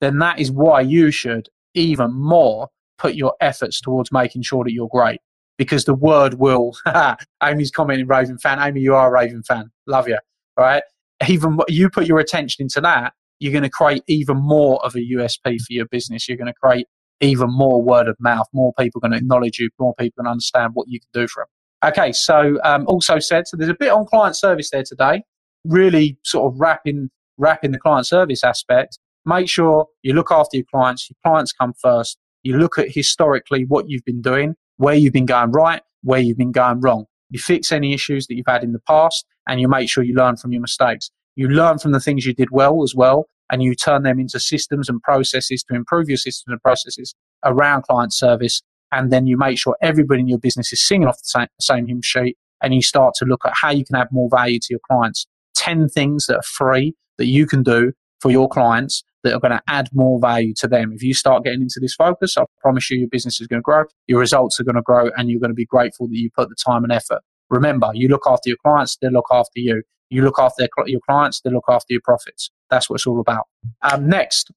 then 0.00 0.18
that 0.18 0.38
is 0.38 0.50
why 0.50 0.80
you 0.80 1.10
should 1.10 1.48
even 1.74 2.12
more 2.12 2.68
put 2.98 3.14
your 3.14 3.34
efforts 3.40 3.80
towards 3.80 4.10
making 4.12 4.42
sure 4.42 4.64
that 4.64 4.72
you're 4.72 4.88
great. 4.88 5.20
Because 5.58 5.84
the 5.84 5.94
word 5.94 6.34
will, 6.34 6.72
Amy's 7.42 7.70
commenting 7.70 8.06
Raven 8.06 8.38
fan. 8.38 8.58
Amy, 8.60 8.80
you 8.80 8.94
are 8.94 9.08
a 9.08 9.10
Raven 9.10 9.42
fan. 9.42 9.70
Love 9.86 10.08
you. 10.08 10.18
Right? 10.56 10.82
Even 11.28 11.58
you 11.68 11.88
put 11.88 12.06
your 12.06 12.18
attention 12.18 12.62
into 12.62 12.80
that, 12.82 13.14
you're 13.38 13.52
going 13.52 13.62
to 13.62 13.70
create 13.70 14.02
even 14.06 14.36
more 14.36 14.84
of 14.84 14.94
a 14.94 14.98
USP 14.98 15.60
for 15.60 15.72
your 15.72 15.86
business. 15.86 16.28
You're 16.28 16.36
going 16.36 16.52
to 16.52 16.54
create 16.54 16.86
even 17.20 17.48
more 17.50 17.82
word 17.82 18.08
of 18.08 18.16
mouth. 18.18 18.46
More 18.52 18.72
people 18.78 18.98
are 18.98 19.08
going 19.08 19.12
to 19.12 19.18
acknowledge 19.18 19.58
you. 19.58 19.70
More 19.78 19.94
people 19.94 20.22
can 20.22 20.30
understand 20.30 20.72
what 20.74 20.88
you 20.88 21.00
can 21.00 21.08
do 21.12 21.26
for 21.28 21.42
them. 21.42 21.90
Okay, 21.90 22.12
so 22.12 22.58
um, 22.64 22.84
also 22.86 23.18
said, 23.18 23.46
so 23.46 23.56
there's 23.56 23.70
a 23.70 23.74
bit 23.74 23.90
on 23.90 24.06
client 24.06 24.36
service 24.36 24.70
there 24.70 24.82
today. 24.82 25.22
Really 25.64 26.18
sort 26.24 26.52
of 26.52 26.60
wrapping 26.60 27.10
wrapping 27.38 27.72
the 27.72 27.78
client 27.78 28.06
service 28.06 28.44
aspect. 28.44 28.98
Make 29.24 29.48
sure 29.48 29.86
you 30.02 30.12
look 30.12 30.30
after 30.30 30.56
your 30.56 30.66
clients. 30.72 31.10
Your 31.10 31.16
clients 31.24 31.52
come 31.52 31.72
first. 31.74 32.18
You 32.42 32.58
look 32.58 32.78
at 32.78 32.90
historically 32.90 33.64
what 33.64 33.88
you've 33.88 34.04
been 34.04 34.22
doing, 34.22 34.54
where 34.76 34.94
you've 34.94 35.12
been 35.12 35.26
going 35.26 35.50
right, 35.50 35.82
where 36.02 36.20
you've 36.20 36.38
been 36.38 36.52
going 36.52 36.80
wrong. 36.80 37.06
You 37.30 37.40
fix 37.40 37.72
any 37.72 37.92
issues 37.92 38.26
that 38.28 38.36
you've 38.36 38.46
had 38.46 38.62
in 38.62 38.72
the 38.72 38.80
past, 38.86 39.26
and 39.48 39.60
you 39.60 39.68
make 39.68 39.90
sure 39.90 40.04
you 40.04 40.14
learn 40.14 40.36
from 40.36 40.52
your 40.52 40.60
mistakes. 40.60 41.10
You 41.34 41.48
learn 41.48 41.78
from 41.78 41.92
the 41.92 42.00
things 42.00 42.24
you 42.24 42.34
did 42.34 42.50
well 42.52 42.82
as 42.82 42.94
well, 42.94 43.26
and 43.50 43.62
you 43.62 43.74
turn 43.74 44.04
them 44.04 44.20
into 44.20 44.38
systems 44.38 44.88
and 44.88 45.02
processes 45.02 45.64
to 45.64 45.74
improve 45.74 46.08
your 46.08 46.18
systems 46.18 46.52
and 46.52 46.62
processes 46.62 47.14
around 47.44 47.82
client 47.82 48.12
service. 48.12 48.62
And 48.92 49.12
then 49.12 49.26
you 49.26 49.36
make 49.36 49.58
sure 49.58 49.76
everybody 49.82 50.20
in 50.20 50.28
your 50.28 50.38
business 50.38 50.72
is 50.72 50.86
singing 50.86 51.08
off 51.08 51.16
the 51.16 51.24
same, 51.24 51.48
same 51.60 51.86
hymn 51.88 52.02
sheet, 52.02 52.36
and 52.62 52.74
you 52.74 52.82
start 52.82 53.14
to 53.16 53.24
look 53.24 53.44
at 53.44 53.52
how 53.60 53.70
you 53.70 53.84
can 53.84 53.96
add 53.96 54.08
more 54.12 54.28
value 54.30 54.60
to 54.60 54.66
your 54.70 54.80
clients. 54.88 55.26
10 55.56 55.88
things 55.88 56.26
that 56.26 56.36
are 56.36 56.42
free 56.42 56.94
that 57.18 57.26
you 57.26 57.46
can 57.46 57.62
do 57.62 57.92
for 58.20 58.30
your 58.30 58.48
clients 58.48 59.04
that 59.22 59.34
are 59.34 59.40
going 59.40 59.52
to 59.52 59.62
add 59.68 59.88
more 59.92 60.20
value 60.20 60.54
to 60.54 60.68
them. 60.68 60.92
If 60.92 61.02
you 61.02 61.14
start 61.14 61.44
getting 61.44 61.62
into 61.62 61.80
this 61.80 61.94
focus, 61.94 62.36
I 62.38 62.44
promise 62.60 62.90
you 62.90 62.98
your 62.98 63.08
business 63.08 63.40
is 63.40 63.46
going 63.46 63.58
to 63.60 63.64
grow, 63.64 63.84
your 64.06 64.20
results 64.20 64.58
are 64.60 64.64
going 64.64 64.76
to 64.76 64.82
grow, 64.82 65.10
and 65.16 65.28
you're 65.28 65.40
going 65.40 65.50
to 65.50 65.54
be 65.54 65.66
grateful 65.66 66.06
that 66.08 66.16
you 66.16 66.30
put 66.34 66.48
the 66.48 66.54
time 66.54 66.84
and 66.84 66.92
effort. 66.92 67.20
Remember, 67.50 67.90
you 67.94 68.08
look 68.08 68.22
after 68.26 68.48
your 68.48 68.58
clients, 68.64 68.96
they 69.00 69.10
look 69.10 69.26
after 69.30 69.60
you. 69.60 69.82
You 70.08 70.22
look 70.22 70.38
after 70.38 70.68
your 70.86 71.00
clients, 71.08 71.40
they 71.40 71.50
look 71.50 71.64
after 71.68 71.92
your 71.92 72.00
profits. 72.04 72.50
That's 72.70 72.88
what 72.88 72.96
it's 72.96 73.06
all 73.06 73.18
about. 73.18 73.46
Um, 73.82 74.08
next, 74.08 74.52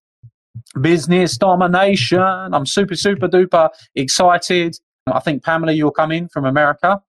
business 0.79 1.37
domination. 1.37 2.19
I'm 2.21 2.65
super, 2.65 2.95
super 2.95 3.27
duper 3.27 3.69
excited. 3.95 4.77
I 5.07 5.19
think 5.19 5.43
Pamela, 5.43 5.71
you're 5.71 5.91
coming 5.91 6.29
from 6.29 6.45
America, 6.45 7.01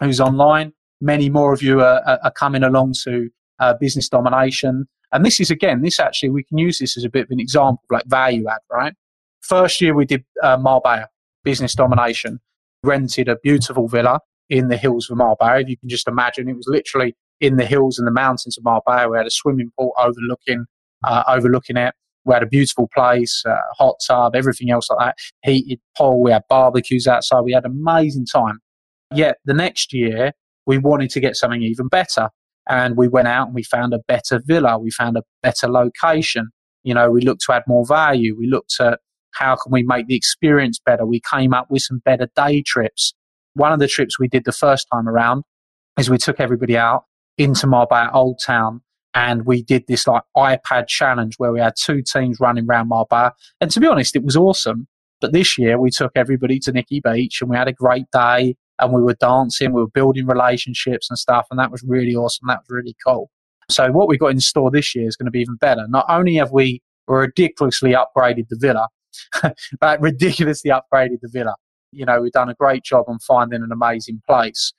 who's 0.00 0.20
online. 0.20 0.72
Many 1.00 1.28
more 1.28 1.52
of 1.52 1.62
you 1.62 1.82
are, 1.82 2.00
are 2.06 2.30
coming 2.30 2.62
along 2.62 2.94
to 3.04 3.28
uh, 3.58 3.74
business 3.80 4.08
domination. 4.08 4.86
And 5.12 5.24
this 5.24 5.40
is 5.40 5.50
again, 5.50 5.82
this 5.82 6.00
actually 6.00 6.30
we 6.30 6.44
can 6.44 6.58
use 6.58 6.78
this 6.78 6.96
as 6.96 7.04
a 7.04 7.08
bit 7.08 7.24
of 7.24 7.30
an 7.30 7.40
example, 7.40 7.82
like 7.90 8.04
value 8.06 8.46
add, 8.48 8.58
right? 8.70 8.94
First 9.42 9.80
year 9.80 9.94
we 9.94 10.06
did 10.06 10.24
uh, 10.42 10.56
Marbella, 10.56 11.08
business 11.44 11.74
domination, 11.74 12.40
rented 12.82 13.28
a 13.28 13.36
beautiful 13.42 13.88
villa 13.88 14.20
in 14.48 14.68
the 14.68 14.76
hills 14.76 15.10
of 15.10 15.18
Marbella. 15.18 15.60
If 15.60 15.68
you 15.68 15.76
can 15.76 15.88
just 15.88 16.08
imagine, 16.08 16.48
it 16.48 16.56
was 16.56 16.66
literally 16.68 17.14
in 17.40 17.56
the 17.56 17.66
hills 17.66 17.98
and 17.98 18.06
the 18.06 18.12
mountains 18.12 18.56
of 18.56 18.64
Marbella. 18.64 19.10
We 19.10 19.16
had 19.16 19.26
a 19.26 19.30
swimming 19.30 19.70
pool 19.78 19.92
overlooking 19.98 20.66
uh, 21.04 21.22
overlooking 21.28 21.76
it. 21.76 21.94
We 22.24 22.32
had 22.32 22.42
a 22.42 22.46
beautiful 22.46 22.88
place, 22.94 23.42
uh, 23.46 23.56
hot 23.76 23.96
tub, 24.06 24.34
everything 24.34 24.70
else 24.70 24.88
like 24.90 24.98
that. 24.98 25.16
Heated 25.42 25.80
pool. 25.96 26.22
We 26.22 26.32
had 26.32 26.42
barbecues 26.48 27.06
outside. 27.06 27.42
We 27.42 27.52
had 27.52 27.66
an 27.66 27.72
amazing 27.72 28.26
time. 28.26 28.60
Yet 29.12 29.36
the 29.44 29.54
next 29.54 29.92
year 29.92 30.32
we 30.66 30.78
wanted 30.78 31.10
to 31.10 31.20
get 31.20 31.36
something 31.36 31.62
even 31.62 31.88
better, 31.88 32.30
and 32.68 32.96
we 32.96 33.08
went 33.08 33.28
out 33.28 33.46
and 33.46 33.54
we 33.54 33.62
found 33.62 33.92
a 33.94 34.00
better 34.08 34.40
villa. 34.44 34.78
We 34.78 34.90
found 34.90 35.16
a 35.16 35.22
better 35.42 35.68
location. 35.68 36.48
You 36.82 36.94
know, 36.94 37.10
we 37.10 37.20
looked 37.20 37.42
to 37.46 37.52
add 37.52 37.62
more 37.66 37.86
value. 37.86 38.36
We 38.38 38.46
looked 38.46 38.76
at 38.80 39.00
how 39.34 39.56
can 39.56 39.72
we 39.72 39.82
make 39.82 40.06
the 40.06 40.16
experience 40.16 40.78
better. 40.84 41.04
We 41.04 41.20
came 41.30 41.52
up 41.52 41.66
with 41.70 41.82
some 41.82 42.00
better 42.04 42.28
day 42.36 42.62
trips. 42.62 43.14
One 43.54 43.72
of 43.72 43.80
the 43.80 43.88
trips 43.88 44.18
we 44.18 44.28
did 44.28 44.44
the 44.44 44.52
first 44.52 44.86
time 44.92 45.08
around 45.08 45.44
is 45.98 46.10
we 46.10 46.18
took 46.18 46.40
everybody 46.40 46.76
out 46.76 47.04
into 47.38 47.66
Marbella 47.66 48.10
Old 48.12 48.40
Town 48.44 48.80
and 49.14 49.46
we 49.46 49.62
did 49.62 49.84
this 49.86 50.06
like 50.06 50.22
iPad 50.36 50.88
challenge 50.88 51.34
where 51.38 51.52
we 51.52 51.60
had 51.60 51.74
two 51.76 52.02
teams 52.02 52.40
running 52.40 52.66
around 52.68 52.88
Marbella. 52.88 53.32
And 53.60 53.70
to 53.70 53.80
be 53.80 53.86
honest, 53.86 54.16
it 54.16 54.24
was 54.24 54.36
awesome. 54.36 54.88
But 55.20 55.32
this 55.32 55.56
year 55.56 55.78
we 55.78 55.90
took 55.90 56.12
everybody 56.16 56.58
to 56.60 56.72
Nikki 56.72 57.00
Beach 57.00 57.40
and 57.40 57.48
we 57.48 57.56
had 57.56 57.68
a 57.68 57.72
great 57.72 58.06
day 58.12 58.56
and 58.80 58.92
we 58.92 59.02
were 59.02 59.14
dancing, 59.14 59.72
we 59.72 59.82
were 59.82 59.88
building 59.88 60.26
relationships 60.26 61.08
and 61.10 61.18
stuff. 61.18 61.46
And 61.50 61.58
that 61.58 61.70
was 61.70 61.82
really 61.86 62.14
awesome. 62.14 62.48
That 62.48 62.60
was 62.60 62.70
really 62.70 62.96
cool. 63.06 63.30
So 63.70 63.90
what 63.92 64.08
we 64.08 64.18
got 64.18 64.28
in 64.28 64.40
store 64.40 64.70
this 64.70 64.94
year 64.94 65.08
is 65.08 65.16
going 65.16 65.26
to 65.26 65.30
be 65.30 65.40
even 65.40 65.56
better. 65.56 65.86
Not 65.88 66.06
only 66.08 66.34
have 66.36 66.50
we 66.50 66.82
ridiculously 67.06 67.92
upgraded 67.94 68.48
the 68.48 68.58
villa, 68.58 68.88
but 69.80 70.00
ridiculously 70.00 70.70
upgraded 70.70 71.20
the 71.22 71.28
villa. 71.28 71.54
You 71.92 72.04
know, 72.04 72.20
we've 72.20 72.32
done 72.32 72.50
a 72.50 72.54
great 72.54 72.82
job 72.84 73.04
on 73.08 73.18
finding 73.20 73.62
an 73.62 73.70
amazing 73.72 74.20
place. 74.26 74.72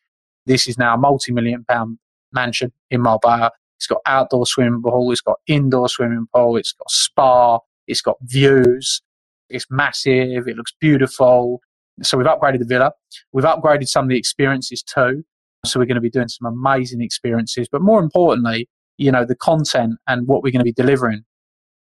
This 0.46 0.68
is 0.68 0.78
now 0.78 0.96
a 0.96 0.98
multi-million 0.98 1.66
pound 1.68 1.98
mansion 2.34 2.72
in 2.92 3.02
Marbella. 3.02 3.52
It's 3.78 3.88
got 3.88 4.02
outdoor 4.06 4.46
swimming 4.46 4.82
pool, 4.82 5.12
it's 5.12 5.22
got 5.22 5.38
indoor 5.48 5.90
swimming 5.90 6.28
pool, 6.34 6.58
it's 6.58 6.74
got 6.74 6.90
spa, 6.90 7.60
it's 7.88 8.02
got 8.02 8.16
views, 8.22 9.02
it's 9.50 9.66
massive, 9.70 10.48
it 10.48 10.56
looks 10.56 10.74
beautiful. 10.80 11.62
So 12.02 12.18
we've 12.18 12.28
upgraded 12.28 12.60
the 12.60 12.66
villa. 12.66 12.92
We've 13.32 13.46
upgraded 13.46 13.88
some 13.88 14.06
of 14.06 14.10
the 14.10 14.18
experiences 14.18 14.84
too. 14.84 15.24
So 15.66 15.80
we're 15.80 15.86
going 15.86 15.96
to 15.96 16.02
be 16.02 16.10
doing 16.10 16.28
some 16.28 16.46
amazing 16.46 17.02
experiences. 17.02 17.68
But 17.72 17.82
more 17.82 18.02
importantly, 18.02 18.70
you 18.98 19.12
know, 19.12 19.26
the 19.26 19.36
content 19.36 19.96
and 20.08 20.28
what 20.28 20.44
we're 20.44 20.52
going 20.52 20.60
to 20.60 20.66
be 20.66 20.74
delivering. 20.74 21.24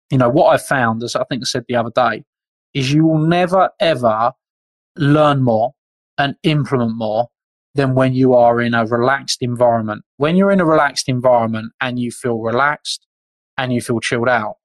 You 0.09 0.17
know, 0.17 0.29
what 0.29 0.47
I've 0.47 0.65
found, 0.65 1.03
as 1.03 1.15
I 1.15 1.23
think 1.25 1.43
I 1.43 1.45
said 1.45 1.65
the 1.67 1.75
other 1.75 1.91
day, 1.93 2.23
is 2.73 2.91
you 2.91 3.05
will 3.05 3.19
never 3.19 3.69
ever 3.79 4.31
learn 4.95 5.41
more 5.43 5.73
and 6.17 6.35
implement 6.43 6.95
more 6.95 7.27
than 7.75 7.93
when 7.93 8.13
you 8.13 8.33
are 8.33 8.59
in 8.59 8.73
a 8.73 8.85
relaxed 8.85 9.41
environment. 9.41 10.03
When 10.17 10.35
you're 10.35 10.51
in 10.51 10.59
a 10.59 10.65
relaxed 10.65 11.07
environment 11.07 11.71
and 11.79 11.99
you 11.99 12.11
feel 12.11 12.39
relaxed 12.39 13.05
and 13.57 13.71
you 13.71 13.81
feel 13.81 13.99
chilled 13.99 14.29
out, 14.29 14.55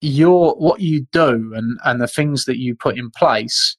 your 0.00 0.54
what 0.54 0.80
you 0.80 1.06
do 1.12 1.52
and, 1.54 1.78
and 1.84 2.00
the 2.00 2.08
things 2.08 2.44
that 2.44 2.58
you 2.58 2.76
put 2.76 2.96
in 2.96 3.10
place 3.10 3.76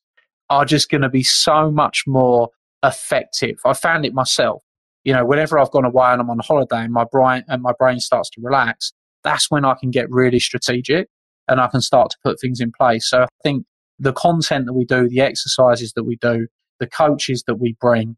are 0.50 0.66
just 0.66 0.90
going 0.90 1.02
to 1.02 1.10
be 1.10 1.24
so 1.24 1.72
much 1.72 2.04
more 2.08 2.50
effective. 2.84 3.58
I 3.66 3.74
found 3.74 4.06
it 4.06 4.14
myself. 4.14 4.62
You 5.04 5.14
know, 5.14 5.26
whenever 5.26 5.58
I've 5.58 5.72
gone 5.72 5.86
away 5.86 6.08
and 6.08 6.22
I'm 6.22 6.30
on 6.30 6.40
holiday 6.40 6.84
and 6.84 6.92
my 6.94 7.06
brain 7.10 7.44
and 7.48 7.62
my 7.62 7.74
brain 7.78 8.00
starts 8.00 8.30
to 8.32 8.42
relax, 8.42 8.94
that's 9.24 9.50
when 9.50 9.66
I 9.66 9.76
can 9.80 9.92
get 9.92 10.10
really 10.10 10.40
strategic 10.40 11.08
and 11.48 11.60
I 11.60 11.68
can 11.68 11.82
start 11.82 12.12
to 12.12 12.18
put 12.24 12.40
things 12.40 12.60
in 12.60 12.72
place. 12.72 13.10
So 13.10 13.24
I 13.24 13.28
think 13.44 13.66
the 14.00 14.14
content 14.14 14.66
that 14.66 14.74
we 14.74 14.86
do, 14.86 15.08
the 15.08 15.22
exercises 15.22 15.94
that 15.94 16.04
we 16.04 16.18
do, 16.18 16.48
the 16.80 16.88
coaches 16.88 17.44
that 17.48 17.56
we 17.56 17.76
bring, 17.80 18.18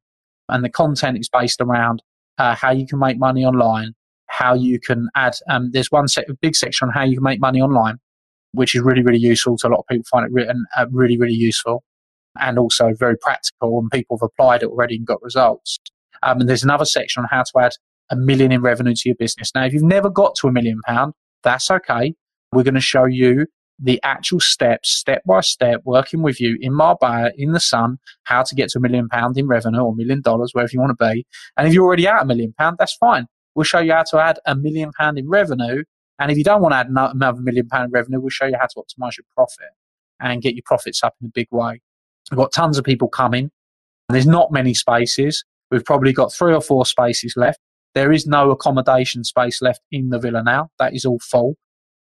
and 0.50 0.64
the 0.64 0.70
content 0.70 1.18
is 1.20 1.30
based 1.30 1.62
around 1.62 2.02
uh, 2.38 2.56
how 2.56 2.72
you 2.72 2.88
can 2.88 3.00
make 3.00 3.20
money 3.20 3.46
online, 3.46 3.94
how 4.28 4.54
you 4.54 4.80
can 4.80 5.10
add. 5.16 5.36
Um, 5.50 5.70
there's 5.72 5.92
one 5.92 6.08
set, 6.08 6.26
big 6.42 6.56
section 6.56 6.88
on 6.88 6.94
how 6.94 7.04
you 7.04 7.18
can 7.18 7.24
make 7.24 7.40
money 7.40 7.62
online, 7.62 7.98
which 8.54 8.76
is 8.76 8.82
really 8.82 9.04
really 9.04 9.20
useful 9.20 9.58
to 9.58 9.68
a 9.68 9.70
lot 9.70 9.80
of 9.80 9.88
people. 9.88 10.06
Find 10.10 10.26
it 10.26 10.32
written 10.32 10.66
uh, 10.78 10.88
really 10.92 11.18
really 11.18 11.34
useful. 11.34 11.84
And 12.38 12.60
also 12.60 12.94
very 12.98 13.18
practical, 13.18 13.80
and 13.80 13.90
people 13.92 14.18
have 14.18 14.30
applied 14.32 14.64
it 14.64 14.70
already 14.70 14.96
and 14.96 15.06
got 15.06 15.22
results. 15.22 15.78
Um, 16.24 16.42
and 16.42 16.50
there's 16.50 16.64
another 16.64 16.86
section 16.86 17.24
on 17.24 17.30
how 17.32 17.44
to 17.44 17.66
add 17.66 17.72
a 18.10 18.16
million 18.16 18.52
in 18.52 18.62
revenue 18.62 18.94
to 18.96 19.02
your 19.06 19.16
business. 19.16 19.52
Now, 19.56 19.66
if 19.66 19.74
you've 19.74 19.84
never 19.84 20.10
got 20.10 20.36
to 20.36 20.48
a 20.48 20.52
million 20.52 20.82
pound, 20.86 21.14
that's 21.44 21.70
okay. 21.72 22.14
We're 22.52 22.64
going 22.64 22.74
to 22.74 22.82
show 22.82 23.06
you 23.06 23.46
the 23.82 24.00
actual 24.04 24.40
steps, 24.40 24.92
step 24.92 25.22
by 25.26 25.42
step, 25.42 25.82
working 25.86 26.22
with 26.22 26.42
you 26.42 26.58
in 26.60 26.74
Marbella, 26.74 27.32
in 27.38 27.54
the 27.54 27.60
sun, 27.60 27.98
how 28.24 28.44
to 28.44 28.56
get 28.56 28.70
to 28.72 28.80
a 28.80 28.82
million 28.82 29.08
pound 29.08 29.38
in 29.38 29.48
revenue 29.48 29.80
or 29.80 29.94
a 29.94 29.96
million 29.96 30.22
dollars, 30.22 30.52
wherever 30.54 30.72
you 30.74 30.80
want 30.80 30.98
to 30.98 31.14
be. 31.14 31.26
And 31.56 31.68
if 31.68 31.74
you're 31.74 31.86
already 31.86 32.08
at 32.08 32.22
a 32.22 32.26
million 32.26 32.54
pound, 32.58 32.78
that's 32.78 32.96
fine. 32.96 33.28
We'll 33.56 33.64
show 33.64 33.80
you 33.80 33.94
how 33.94 34.04
to 34.04 34.18
add 34.20 34.40
a 34.46 34.56
million 34.56 34.92
pound 34.98 35.18
in 35.18 35.30
revenue. 35.30 35.84
And 36.20 36.32
if 36.32 36.38
you 36.38 36.44
don't 36.44 36.62
want 36.62 36.74
to 36.74 36.78
add 36.78 36.88
another 36.88 37.42
million 37.42 37.68
pound 37.68 37.86
in 37.86 37.92
revenue, 37.92 38.20
we'll 38.20 38.30
show 38.30 38.46
you 38.46 38.58
how 38.60 38.68
to 38.68 38.76
optimize 38.76 39.18
your 39.18 39.26
profit 39.34 39.70
and 40.20 40.42
get 40.42 40.56
your 40.56 40.64
profits 40.66 41.02
up 41.04 41.16
in 41.22 41.28
a 41.28 41.32
big 41.34 41.48
way. 41.52 41.82
We've 42.32 42.38
got 42.38 42.52
tons 42.52 42.78
of 42.78 42.84
people 42.84 43.08
coming. 43.08 43.52
There's 44.10 44.28
not 44.28 44.52
many 44.52 44.74
spaces. 44.74 45.44
We've 45.72 45.86
probably 45.86 46.14
got 46.14 46.34
three 46.34 46.54
or 46.54 46.62
four 46.62 46.86
spaces 46.86 47.34
left. 47.36 47.60
There 47.96 48.12
is 48.12 48.26
no 48.26 48.52
accommodation 48.52 49.24
space 49.24 49.62
left 49.62 49.82
in 49.92 50.10
the 50.10 50.20
villa 50.20 50.44
now. 50.44 50.70
That 50.80 50.94
is 50.94 51.06
all 51.06 51.20
full 51.20 51.56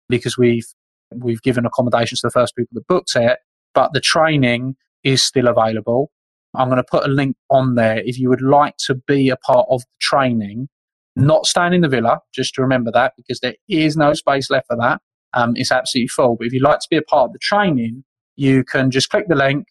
because 0.09 0.37
we've 0.37 0.67
we've 1.15 1.43
given 1.43 1.65
accommodations 1.65 2.21
to 2.21 2.27
the 2.27 2.33
first 2.33 2.55
people 2.55 2.75
that 2.75 2.87
booked 2.87 3.17
it, 3.17 3.39
but 3.75 3.93
the 3.95 4.01
training 4.01 4.77
is 5.05 5.25
still 5.25 5.49
available. 5.49 6.11
I'm 6.55 6.69
going 6.69 6.77
to 6.77 6.85
put 6.85 7.05
a 7.05 7.09
link 7.09 7.37
on 7.51 7.75
there 7.75 7.99
if 8.05 8.19
you 8.19 8.29
would 8.29 8.43
like 8.43 8.77
to 8.87 8.95
be 8.95 9.31
a 9.31 9.37
part 9.37 9.67
of 9.71 9.81
the 9.83 9.87
training, 10.01 10.69
not 11.17 11.47
staying 11.47 11.75
in 11.75 11.81
the 11.83 11.89
villa, 11.89 12.21
just 12.35 12.55
to 12.55 12.63
remember 12.63 12.91
that 12.93 13.13
because 13.17 13.41
there 13.41 13.55
is 13.69 13.97
no 13.97 14.13
space 14.15 14.51
left 14.51 14.67
for 14.67 14.77
that. 14.77 15.01
Um, 15.35 15.55
it's 15.57 15.73
absolutely 15.73 16.09
full. 16.09 16.37
But 16.37 16.49
if 16.49 16.53
you'd 16.53 16.63
like 16.63 16.81
to 16.81 16.89
be 16.91 16.97
a 16.97 17.03
part 17.03 17.29
of 17.29 17.33
the 17.33 17.39
training, 17.39 18.05
you 18.37 18.65
can 18.65 18.91
just 18.91 19.11
click 19.11 19.29
the 19.29 19.35
link, 19.35 19.67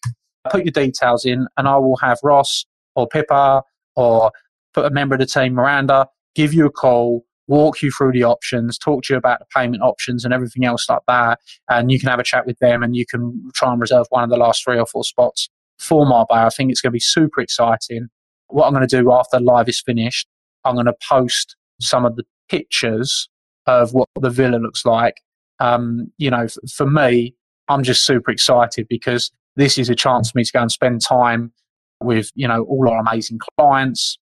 put 0.50 0.64
your 0.64 0.72
details 0.72 1.24
in, 1.24 1.46
and 1.56 1.68
I 1.68 1.76
will 1.76 1.96
have 1.96 2.18
Ross 2.22 2.64
or 2.94 3.06
Pippa 3.06 3.62
or 3.96 4.30
put 4.74 4.86
a 4.86 4.90
member 4.90 5.14
of 5.14 5.20
the 5.20 5.26
team, 5.26 5.54
Miranda, 5.54 6.08
give 6.34 6.54
you 6.54 6.66
a 6.66 6.70
call, 6.70 7.24
walk 7.48 7.82
you 7.82 7.90
through 7.90 8.12
the 8.12 8.24
options, 8.24 8.78
talk 8.78 9.02
to 9.04 9.14
you 9.14 9.18
about 9.18 9.40
the 9.40 9.46
payment 9.54 9.82
options 9.82 10.24
and 10.24 10.32
everything 10.32 10.64
else 10.64 10.88
like 10.88 11.02
that. 11.08 11.40
And 11.68 11.90
you 11.90 11.98
can 11.98 12.08
have 12.08 12.20
a 12.20 12.24
chat 12.24 12.46
with 12.46 12.58
them 12.58 12.82
and 12.82 12.94
you 12.94 13.06
can 13.06 13.50
try 13.54 13.72
and 13.72 13.80
reserve 13.80 14.06
one 14.10 14.22
of 14.22 14.30
the 14.30 14.36
last 14.36 14.62
three 14.62 14.78
or 14.78 14.86
four 14.86 15.04
spots 15.04 15.48
for 15.78 16.06
Marbella. 16.06 16.46
I 16.46 16.50
think 16.50 16.70
it's 16.70 16.80
going 16.80 16.90
to 16.90 16.94
be 16.94 17.00
super 17.00 17.40
exciting. 17.40 18.08
What 18.48 18.66
I'm 18.66 18.72
going 18.72 18.86
to 18.86 18.96
do 19.02 19.12
after 19.12 19.40
live 19.40 19.68
is 19.68 19.80
finished, 19.80 20.28
I'm 20.64 20.74
going 20.74 20.86
to 20.86 20.94
post 21.08 21.56
some 21.80 22.04
of 22.04 22.16
the 22.16 22.24
pictures 22.48 23.28
of 23.66 23.92
what 23.92 24.08
the 24.20 24.30
villa 24.30 24.56
looks 24.56 24.84
like. 24.84 25.14
Um, 25.60 26.12
you 26.18 26.30
know, 26.30 26.46
for 26.74 26.86
me, 26.88 27.34
I'm 27.68 27.82
just 27.82 28.04
super 28.04 28.30
excited 28.30 28.86
because 28.88 29.30
this 29.58 29.76
is 29.76 29.90
a 29.90 29.94
chance 29.94 30.30
for 30.30 30.38
me 30.38 30.44
to 30.44 30.52
go 30.52 30.62
and 30.62 30.70
spend 30.70 31.02
time 31.02 31.52
with, 32.00 32.30
you 32.36 32.46
know, 32.46 32.62
all 32.62 32.88
our 32.88 32.98
amazing 32.98 33.40
clients, 33.58 34.16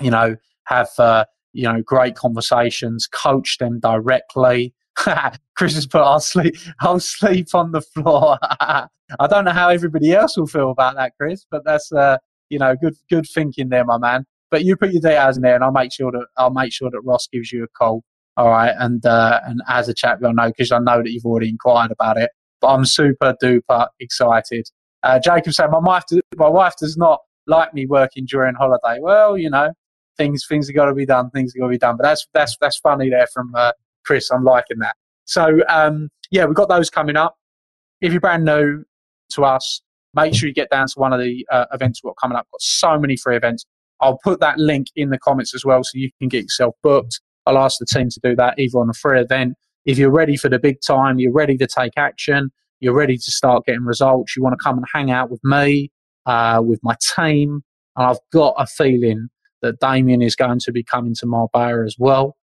you 0.00 0.12
know, 0.12 0.36
have, 0.66 0.88
uh, 0.98 1.24
you 1.52 1.64
know, 1.64 1.82
great 1.82 2.14
conversations, 2.14 3.08
coach 3.08 3.58
them 3.58 3.80
directly. 3.80 4.72
Chris 5.56 5.74
has 5.74 5.88
put, 5.88 6.02
I'll 6.02 6.20
sleep, 6.20 6.54
I'll 6.80 7.00
sleep 7.00 7.48
on 7.52 7.72
the 7.72 7.80
floor. 7.80 8.38
I 8.60 9.26
don't 9.28 9.44
know 9.44 9.52
how 9.52 9.70
everybody 9.70 10.12
else 10.12 10.36
will 10.36 10.46
feel 10.46 10.70
about 10.70 10.94
that, 10.94 11.12
Chris, 11.18 11.44
but 11.50 11.64
that's, 11.64 11.90
uh, 11.90 12.18
you 12.48 12.60
know, 12.60 12.76
good, 12.80 12.94
good 13.10 13.26
thinking 13.26 13.70
there, 13.70 13.84
my 13.84 13.98
man. 13.98 14.24
But 14.52 14.64
you 14.64 14.76
put 14.76 14.92
your 14.92 15.02
details 15.02 15.36
in 15.36 15.42
there 15.42 15.56
and 15.56 15.64
I'll 15.64 15.72
make 15.72 15.92
sure 15.92 16.12
that, 16.12 16.26
I'll 16.36 16.50
make 16.50 16.72
sure 16.72 16.90
that 16.90 17.00
Ross 17.04 17.26
gives 17.26 17.50
you 17.50 17.64
a 17.64 17.68
call. 17.68 18.04
All 18.36 18.50
right. 18.50 18.74
And, 18.78 19.04
uh, 19.04 19.40
and 19.44 19.62
as 19.66 19.88
a 19.88 19.94
chat, 19.94 20.18
you'll 20.22 20.32
know, 20.32 20.46
because 20.46 20.70
I 20.70 20.78
know 20.78 21.02
that 21.02 21.10
you've 21.10 21.24
already 21.24 21.48
inquired 21.48 21.90
about 21.90 22.18
it, 22.18 22.30
but 22.60 22.68
I'm 22.68 22.84
super 22.84 23.34
duper 23.42 23.88
excited. 24.00 24.68
Uh, 25.02 25.18
Jacob 25.18 25.52
said, 25.52 25.68
my 25.70 25.78
wife, 25.78 26.04
my 26.36 26.48
wife 26.48 26.74
does 26.78 26.96
not 26.96 27.20
like 27.46 27.72
me 27.72 27.86
working 27.86 28.26
during 28.26 28.54
holiday. 28.54 28.98
Well, 29.00 29.38
you 29.38 29.50
know, 29.50 29.72
things 30.16 30.44
things 30.48 30.68
have 30.68 30.76
got 30.76 30.86
to 30.86 30.94
be 30.94 31.06
done. 31.06 31.30
Things 31.30 31.54
have 31.54 31.60
got 31.60 31.66
to 31.66 31.70
be 31.70 31.78
done. 31.78 31.96
But 31.96 32.04
that's 32.04 32.26
that's 32.34 32.56
that's 32.60 32.78
funny 32.78 33.08
there 33.08 33.26
from 33.32 33.52
uh, 33.54 33.72
Chris. 34.04 34.30
I'm 34.30 34.44
liking 34.44 34.78
that. 34.80 34.96
So 35.24 35.60
um, 35.68 36.08
yeah, 36.30 36.44
we've 36.44 36.54
got 36.54 36.68
those 36.68 36.90
coming 36.90 37.16
up. 37.16 37.36
If 38.00 38.12
you're 38.12 38.20
brand 38.20 38.44
new 38.44 38.84
to 39.32 39.44
us, 39.44 39.80
make 40.14 40.34
sure 40.34 40.48
you 40.48 40.54
get 40.54 40.70
down 40.70 40.86
to 40.86 40.94
one 40.96 41.12
of 41.12 41.20
the 41.20 41.46
uh, 41.50 41.66
events 41.72 42.00
we've 42.02 42.10
got 42.10 42.16
coming 42.20 42.36
up. 42.36 42.46
We've 42.46 42.52
got 42.52 42.62
so 42.62 42.98
many 42.98 43.16
free 43.16 43.36
events. 43.36 43.64
I'll 44.00 44.18
put 44.22 44.40
that 44.40 44.58
link 44.58 44.88
in 44.94 45.10
the 45.10 45.18
comments 45.18 45.54
as 45.54 45.64
well, 45.64 45.82
so 45.82 45.90
you 45.94 46.10
can 46.20 46.28
get 46.28 46.42
yourself 46.42 46.74
booked. 46.82 47.20
I'll 47.46 47.58
ask 47.58 47.78
the 47.78 47.86
team 47.86 48.08
to 48.10 48.20
do 48.22 48.36
that 48.36 48.58
either 48.58 48.78
on 48.78 48.90
a 48.90 48.94
free 48.94 49.20
event. 49.20 49.54
If 49.84 49.98
you're 49.98 50.10
ready 50.10 50.36
for 50.36 50.48
the 50.48 50.58
big 50.58 50.80
time, 50.86 51.18
you're 51.18 51.32
ready 51.32 51.56
to 51.58 51.66
take 51.66 51.92
action, 51.96 52.50
you're 52.80 52.94
ready 52.94 53.16
to 53.16 53.30
start 53.30 53.66
getting 53.66 53.84
results, 53.84 54.36
you 54.36 54.42
want 54.42 54.54
to 54.58 54.62
come 54.62 54.76
and 54.76 54.86
hang 54.92 55.10
out 55.10 55.30
with 55.30 55.40
me, 55.44 55.90
uh, 56.26 56.62
with 56.64 56.80
my 56.82 56.94
team, 57.16 57.62
and 57.96 58.06
I've 58.06 58.18
got 58.32 58.54
a 58.58 58.66
feeling 58.66 59.28
that 59.62 59.80
Damien 59.80 60.22
is 60.22 60.36
going 60.36 60.60
to 60.60 60.72
be 60.72 60.84
coming 60.84 61.14
to 61.16 61.26
Marbella 61.26 61.84
as 61.84 61.96
well. 61.98 62.36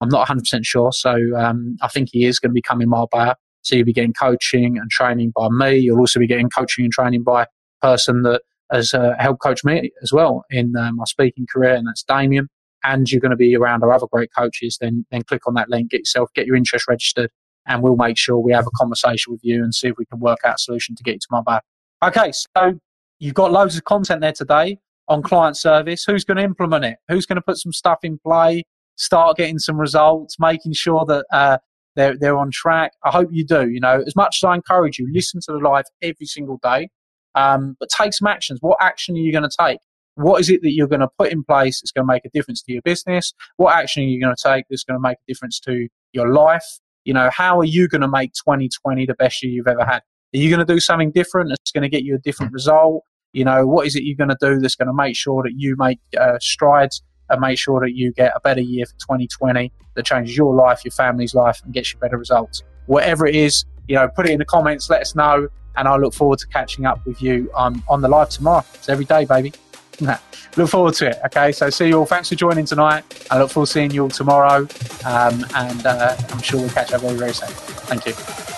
I'm 0.00 0.08
not 0.08 0.28
100% 0.28 0.64
sure, 0.64 0.92
so 0.92 1.16
um, 1.36 1.76
I 1.82 1.88
think 1.88 2.10
he 2.12 2.24
is 2.24 2.38
going 2.38 2.50
to 2.50 2.54
be 2.54 2.62
coming 2.62 2.88
Marbella. 2.88 3.36
So 3.62 3.76
you'll 3.76 3.86
be 3.86 3.92
getting 3.92 4.12
coaching 4.12 4.78
and 4.78 4.90
training 4.90 5.32
by 5.34 5.48
me. 5.48 5.76
You'll 5.76 5.98
also 5.98 6.20
be 6.20 6.26
getting 6.26 6.48
coaching 6.48 6.84
and 6.84 6.92
training 6.92 7.24
by 7.24 7.42
a 7.42 7.46
person 7.82 8.22
that 8.22 8.42
has 8.70 8.94
uh, 8.94 9.14
helped 9.18 9.42
coach 9.42 9.64
me 9.64 9.90
as 10.02 10.12
well 10.12 10.44
in 10.50 10.76
uh, 10.76 10.92
my 10.92 11.04
speaking 11.04 11.46
career, 11.52 11.74
and 11.74 11.86
that's 11.86 12.02
Damien. 12.02 12.48
And 12.84 13.10
you're 13.10 13.20
going 13.20 13.30
to 13.30 13.36
be 13.36 13.56
around 13.56 13.82
our 13.82 13.92
other 13.92 14.06
great 14.10 14.30
coaches. 14.36 14.78
Then, 14.80 15.04
then 15.10 15.22
click 15.22 15.46
on 15.46 15.54
that 15.54 15.68
link, 15.68 15.90
get 15.90 16.00
yourself, 16.00 16.30
get 16.34 16.46
your 16.46 16.56
interest 16.56 16.86
registered, 16.88 17.30
and 17.66 17.82
we'll 17.82 17.96
make 17.96 18.16
sure 18.16 18.38
we 18.38 18.52
have 18.52 18.66
a 18.66 18.70
conversation 18.70 19.32
with 19.32 19.40
you 19.42 19.62
and 19.62 19.74
see 19.74 19.88
if 19.88 19.96
we 19.98 20.06
can 20.06 20.20
work 20.20 20.38
out 20.44 20.54
a 20.54 20.58
solution 20.58 20.94
to 20.96 21.02
get 21.02 21.14
you 21.14 21.18
to 21.20 21.26
my 21.30 21.38
Marbella. 21.38 21.62
Okay, 22.02 22.32
so 22.32 22.78
you've 23.18 23.34
got 23.34 23.50
loads 23.50 23.76
of 23.76 23.84
content 23.84 24.20
there 24.20 24.32
today 24.32 24.78
on 25.08 25.22
client 25.22 25.56
service. 25.56 26.04
Who's 26.04 26.24
going 26.24 26.36
to 26.36 26.44
implement 26.44 26.84
it? 26.84 26.98
Who's 27.08 27.26
going 27.26 27.36
to 27.36 27.42
put 27.42 27.58
some 27.58 27.72
stuff 27.72 27.98
in 28.02 28.18
play? 28.18 28.64
Start 28.96 29.36
getting 29.36 29.58
some 29.58 29.78
results, 29.78 30.36
making 30.38 30.72
sure 30.74 31.04
that 31.06 31.24
uh, 31.32 31.58
they're 31.96 32.16
they're 32.16 32.38
on 32.38 32.50
track. 32.50 32.92
I 33.04 33.10
hope 33.10 33.28
you 33.32 33.44
do. 33.44 33.68
You 33.68 33.80
know, 33.80 34.02
as 34.06 34.16
much 34.16 34.38
as 34.42 34.46
I 34.46 34.54
encourage 34.54 34.98
you, 34.98 35.08
listen 35.12 35.40
to 35.46 35.52
the 35.52 35.58
live 35.58 35.84
every 36.02 36.26
single 36.26 36.58
day, 36.62 36.88
um, 37.34 37.76
but 37.78 37.88
take 37.88 38.12
some 38.12 38.28
actions. 38.28 38.58
What 38.60 38.78
action 38.80 39.14
are 39.16 39.18
you 39.18 39.32
going 39.32 39.48
to 39.48 39.56
take? 39.58 39.78
What 40.18 40.40
is 40.40 40.50
it 40.50 40.62
that 40.62 40.72
you're 40.72 40.88
going 40.88 41.00
to 41.00 41.08
put 41.16 41.30
in 41.30 41.44
place 41.44 41.80
that's 41.80 41.92
going 41.92 42.04
to 42.04 42.12
make 42.12 42.24
a 42.24 42.30
difference 42.30 42.60
to 42.62 42.72
your 42.72 42.82
business? 42.82 43.32
What 43.56 43.76
action 43.76 44.02
are 44.02 44.06
you 44.06 44.20
going 44.20 44.34
to 44.34 44.42
take 44.42 44.64
that's 44.68 44.82
going 44.82 44.96
to 44.96 45.00
make 45.00 45.16
a 45.16 45.32
difference 45.32 45.60
to 45.60 45.86
your 46.12 46.32
life? 46.32 46.64
You 47.04 47.14
know, 47.14 47.30
how 47.32 47.60
are 47.60 47.64
you 47.64 47.86
going 47.86 48.00
to 48.00 48.08
make 48.08 48.32
2020 48.32 49.06
the 49.06 49.14
best 49.14 49.40
year 49.44 49.52
you've 49.52 49.68
ever 49.68 49.84
had? 49.84 50.02
Are 50.34 50.38
you 50.38 50.50
going 50.50 50.66
to 50.66 50.72
do 50.72 50.80
something 50.80 51.12
different 51.12 51.50
that's 51.50 51.70
going 51.70 51.82
to 51.82 51.88
get 51.88 52.02
you 52.02 52.16
a 52.16 52.18
different 52.18 52.52
result? 52.52 53.04
You 53.32 53.44
know, 53.44 53.64
what 53.64 53.86
is 53.86 53.94
it 53.94 54.02
you're 54.02 54.16
going 54.16 54.36
to 54.36 54.36
do 54.40 54.58
that's 54.58 54.74
going 54.74 54.88
to 54.88 54.92
make 54.92 55.14
sure 55.14 55.44
that 55.44 55.52
you 55.54 55.76
make 55.78 56.00
uh, 56.18 56.38
strides 56.40 57.00
and 57.30 57.40
make 57.40 57.56
sure 57.56 57.78
that 57.80 57.92
you 57.94 58.12
get 58.12 58.32
a 58.34 58.40
better 58.40 58.60
year 58.60 58.86
for 58.86 58.94
2020 58.94 59.70
that 59.94 60.04
changes 60.04 60.36
your 60.36 60.52
life, 60.52 60.84
your 60.84 60.90
family's 60.90 61.32
life, 61.32 61.60
and 61.64 61.72
gets 61.72 61.92
you 61.92 62.00
better 62.00 62.18
results? 62.18 62.64
Whatever 62.86 63.24
it 63.24 63.36
is, 63.36 63.64
you 63.86 63.94
know, 63.94 64.08
put 64.08 64.26
it 64.26 64.32
in 64.32 64.40
the 64.40 64.44
comments, 64.44 64.90
let 64.90 65.00
us 65.00 65.14
know, 65.14 65.46
and 65.76 65.86
I 65.86 65.96
look 65.96 66.12
forward 66.12 66.40
to 66.40 66.48
catching 66.48 66.86
up 66.86 67.06
with 67.06 67.22
you 67.22 67.52
um, 67.54 67.84
on 67.88 68.00
the 68.00 68.08
live 68.08 68.30
tomorrow. 68.30 68.64
It's 68.74 68.88
every 68.88 69.04
day, 69.04 69.24
baby. 69.24 69.52
look 70.56 70.70
forward 70.70 70.94
to 70.94 71.10
it. 71.10 71.18
Okay, 71.26 71.52
so 71.52 71.70
see 71.70 71.88
you 71.88 71.98
all. 71.98 72.06
Thanks 72.06 72.28
for 72.28 72.34
joining 72.34 72.64
tonight. 72.64 73.04
I 73.30 73.38
look 73.38 73.50
forward 73.50 73.66
to 73.66 73.72
seeing 73.72 73.90
you 73.90 74.04
all 74.04 74.10
tomorrow, 74.10 74.66
um, 75.04 75.46
and 75.54 75.86
uh, 75.86 76.16
I'm 76.30 76.42
sure 76.42 76.60
we'll 76.60 76.70
catch 76.70 76.92
up 76.92 77.02
very, 77.02 77.16
very 77.16 77.34
soon. 77.34 77.48
Thank 77.48 78.06
you. 78.06 78.57